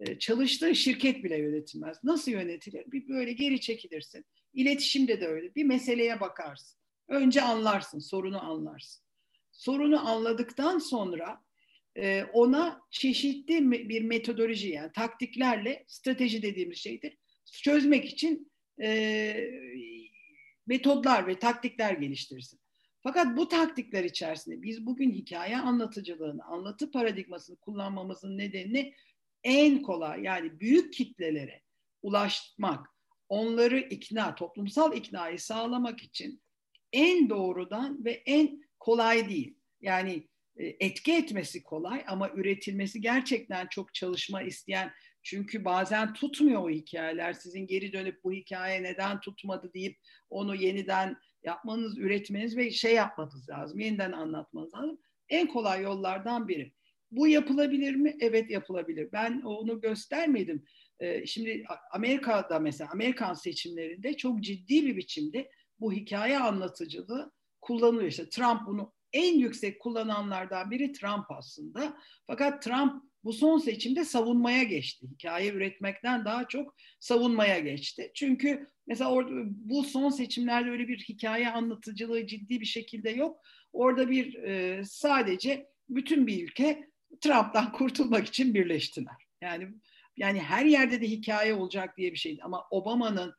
[0.00, 2.04] e, çalıştığı şirket bile yönetilmez.
[2.04, 2.92] Nasıl yönetilir?
[2.92, 4.24] Bir böyle geri çekilirsin.
[4.54, 5.54] İletişimde de öyle.
[5.54, 6.77] Bir meseleye bakarsın.
[7.08, 9.04] Önce anlarsın, sorunu anlarsın.
[9.52, 11.44] Sorunu anladıktan sonra
[11.96, 17.18] e, ona çeşitli bir metodoloji yani taktiklerle strateji dediğimiz şeydir.
[17.62, 18.52] Çözmek için
[18.82, 19.50] e,
[20.66, 22.60] metodlar ve taktikler geliştirsin.
[23.00, 28.94] Fakat bu taktikler içerisinde biz bugün hikaye anlatıcılığını, anlatı paradigmasını kullanmamızın nedeni
[29.44, 31.62] en kolay yani büyük kitlelere
[32.02, 32.86] ulaşmak,
[33.28, 36.42] onları ikna, toplumsal iknayı sağlamak için
[36.92, 39.58] en doğrudan ve en kolay değil.
[39.80, 46.70] Yani e, etki etmesi kolay ama üretilmesi gerçekten çok çalışma isteyen çünkü bazen tutmuyor o
[46.70, 47.32] hikayeler.
[47.32, 49.98] Sizin geri dönüp bu hikaye neden tutmadı deyip
[50.30, 53.80] onu yeniden yapmanız, üretmeniz ve şey yapmanız lazım.
[53.80, 54.98] Yeniden anlatmanız lazım.
[55.28, 56.72] En kolay yollardan biri.
[57.10, 58.16] Bu yapılabilir mi?
[58.20, 59.08] Evet yapılabilir.
[59.12, 60.64] Ben onu göstermedim.
[61.00, 65.50] Ee, şimdi Amerika'da mesela Amerikan seçimlerinde çok ciddi bir biçimde
[65.80, 68.08] bu hikaye anlatıcılığı kullanılıyor.
[68.08, 71.96] İşte Trump bunu en yüksek kullananlardan biri Trump aslında.
[72.26, 75.06] Fakat Trump bu son seçimde savunmaya geçti.
[75.10, 78.10] Hikaye üretmekten daha çok savunmaya geçti.
[78.14, 83.40] Çünkü mesela orada, bu son seçimlerde öyle bir hikaye anlatıcılığı ciddi bir şekilde yok.
[83.72, 86.88] Orada bir e, sadece bütün bir ülke
[87.20, 89.14] Trump'tan kurtulmak için birleştiler.
[89.42, 89.68] Yani
[90.16, 92.40] yani her yerde de hikaye olacak diye bir şeydi.
[92.42, 93.34] Ama Obama'nın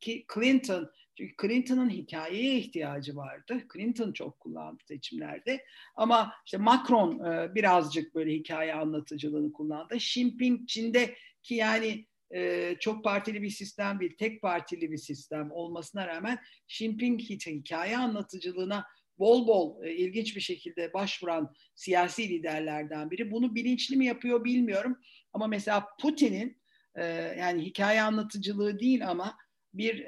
[0.00, 3.62] ki Clinton çünkü Clinton'ın hikayeye ihtiyacı vardı.
[3.72, 5.64] Clinton çok kullandı seçimlerde.
[5.96, 9.94] Ama işte Macron e, birazcık böyle hikaye anlatıcılığını kullandı.
[9.94, 15.50] Xi Jinping Çin'de ki yani e, çok partili bir sistem değil, tek partili bir sistem
[15.52, 16.38] olmasına rağmen
[16.68, 18.84] Xi Jinping hikaye anlatıcılığına
[19.18, 23.30] bol bol e, ilginç bir şekilde başvuran siyasi liderlerden biri.
[23.30, 24.98] Bunu bilinçli mi yapıyor bilmiyorum.
[25.32, 26.64] Ama mesela Putin'in
[27.38, 29.36] yani hikaye anlatıcılığı değil ama
[29.74, 30.06] bir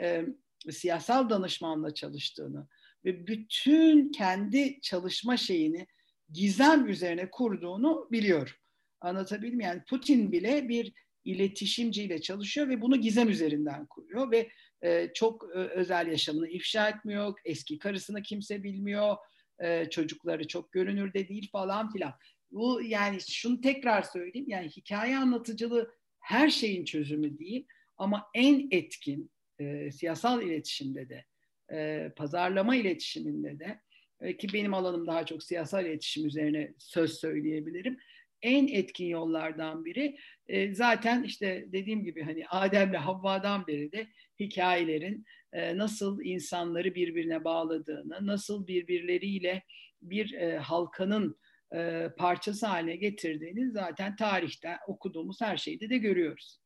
[0.72, 2.68] siyasal danışmanla çalıştığını
[3.04, 5.86] ve bütün kendi çalışma şeyini
[6.32, 8.54] gizem üzerine kurduğunu biliyorum.
[9.00, 10.92] Anlatabildim yani Putin bile bir
[11.24, 14.50] iletişimciyle çalışıyor ve bunu gizem üzerinden kuruyor ve
[14.82, 19.16] e, çok e, özel yaşamını ifşa etmiyor, eski karısını kimse bilmiyor,
[19.58, 22.12] e, çocukları çok görünürde değil falan filan.
[22.50, 29.30] Bu yani şunu tekrar söyleyeyim yani hikaye anlatıcılığı her şeyin çözümü değil ama en etkin
[29.58, 31.24] e, siyasal iletişimde de,
[31.72, 33.80] e, pazarlama iletişiminde de
[34.20, 37.98] e, ki benim alanım daha çok siyasal iletişim üzerine söz söyleyebilirim.
[38.42, 44.06] En etkin yollardan biri e, zaten işte dediğim gibi hani Adem'le Havva'dan beri de
[44.40, 49.62] hikayelerin e, nasıl insanları birbirine bağladığını, nasıl birbirleriyle
[50.02, 51.36] bir e, halkanın
[51.74, 56.58] e, parçası haline getirdiğini zaten tarihte okuduğumuz her şeyde de görüyoruz.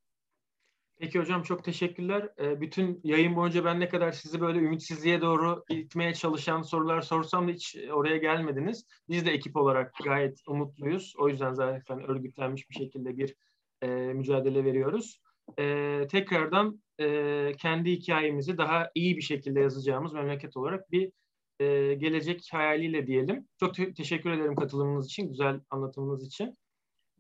[1.01, 2.29] Peki hocam çok teşekkürler.
[2.39, 7.49] Ee, bütün yayın boyunca ben ne kadar sizi böyle ümitsizliğe doğru itmeye çalışan sorular sorsam
[7.49, 8.87] da hiç oraya gelmediniz.
[9.09, 11.15] Biz de ekip olarak gayet umutluyuz.
[11.19, 13.35] O yüzden zaten örgütlenmiş bir şekilde bir
[13.83, 15.21] e, mücadele veriyoruz.
[15.59, 21.13] E, tekrardan e, kendi hikayemizi daha iyi bir şekilde yazacağımız memleket olarak bir
[21.61, 23.49] e, gelecek hayaliyle diyelim.
[23.61, 26.59] Çok te- teşekkür ederim katılımınız için, güzel anlatımınız için.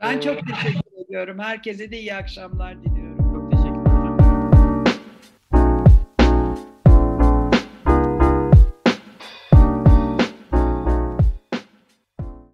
[0.00, 1.38] Ben ee, çok teşekkür ediyorum.
[1.38, 3.09] Herkese de iyi akşamlar diliyorum.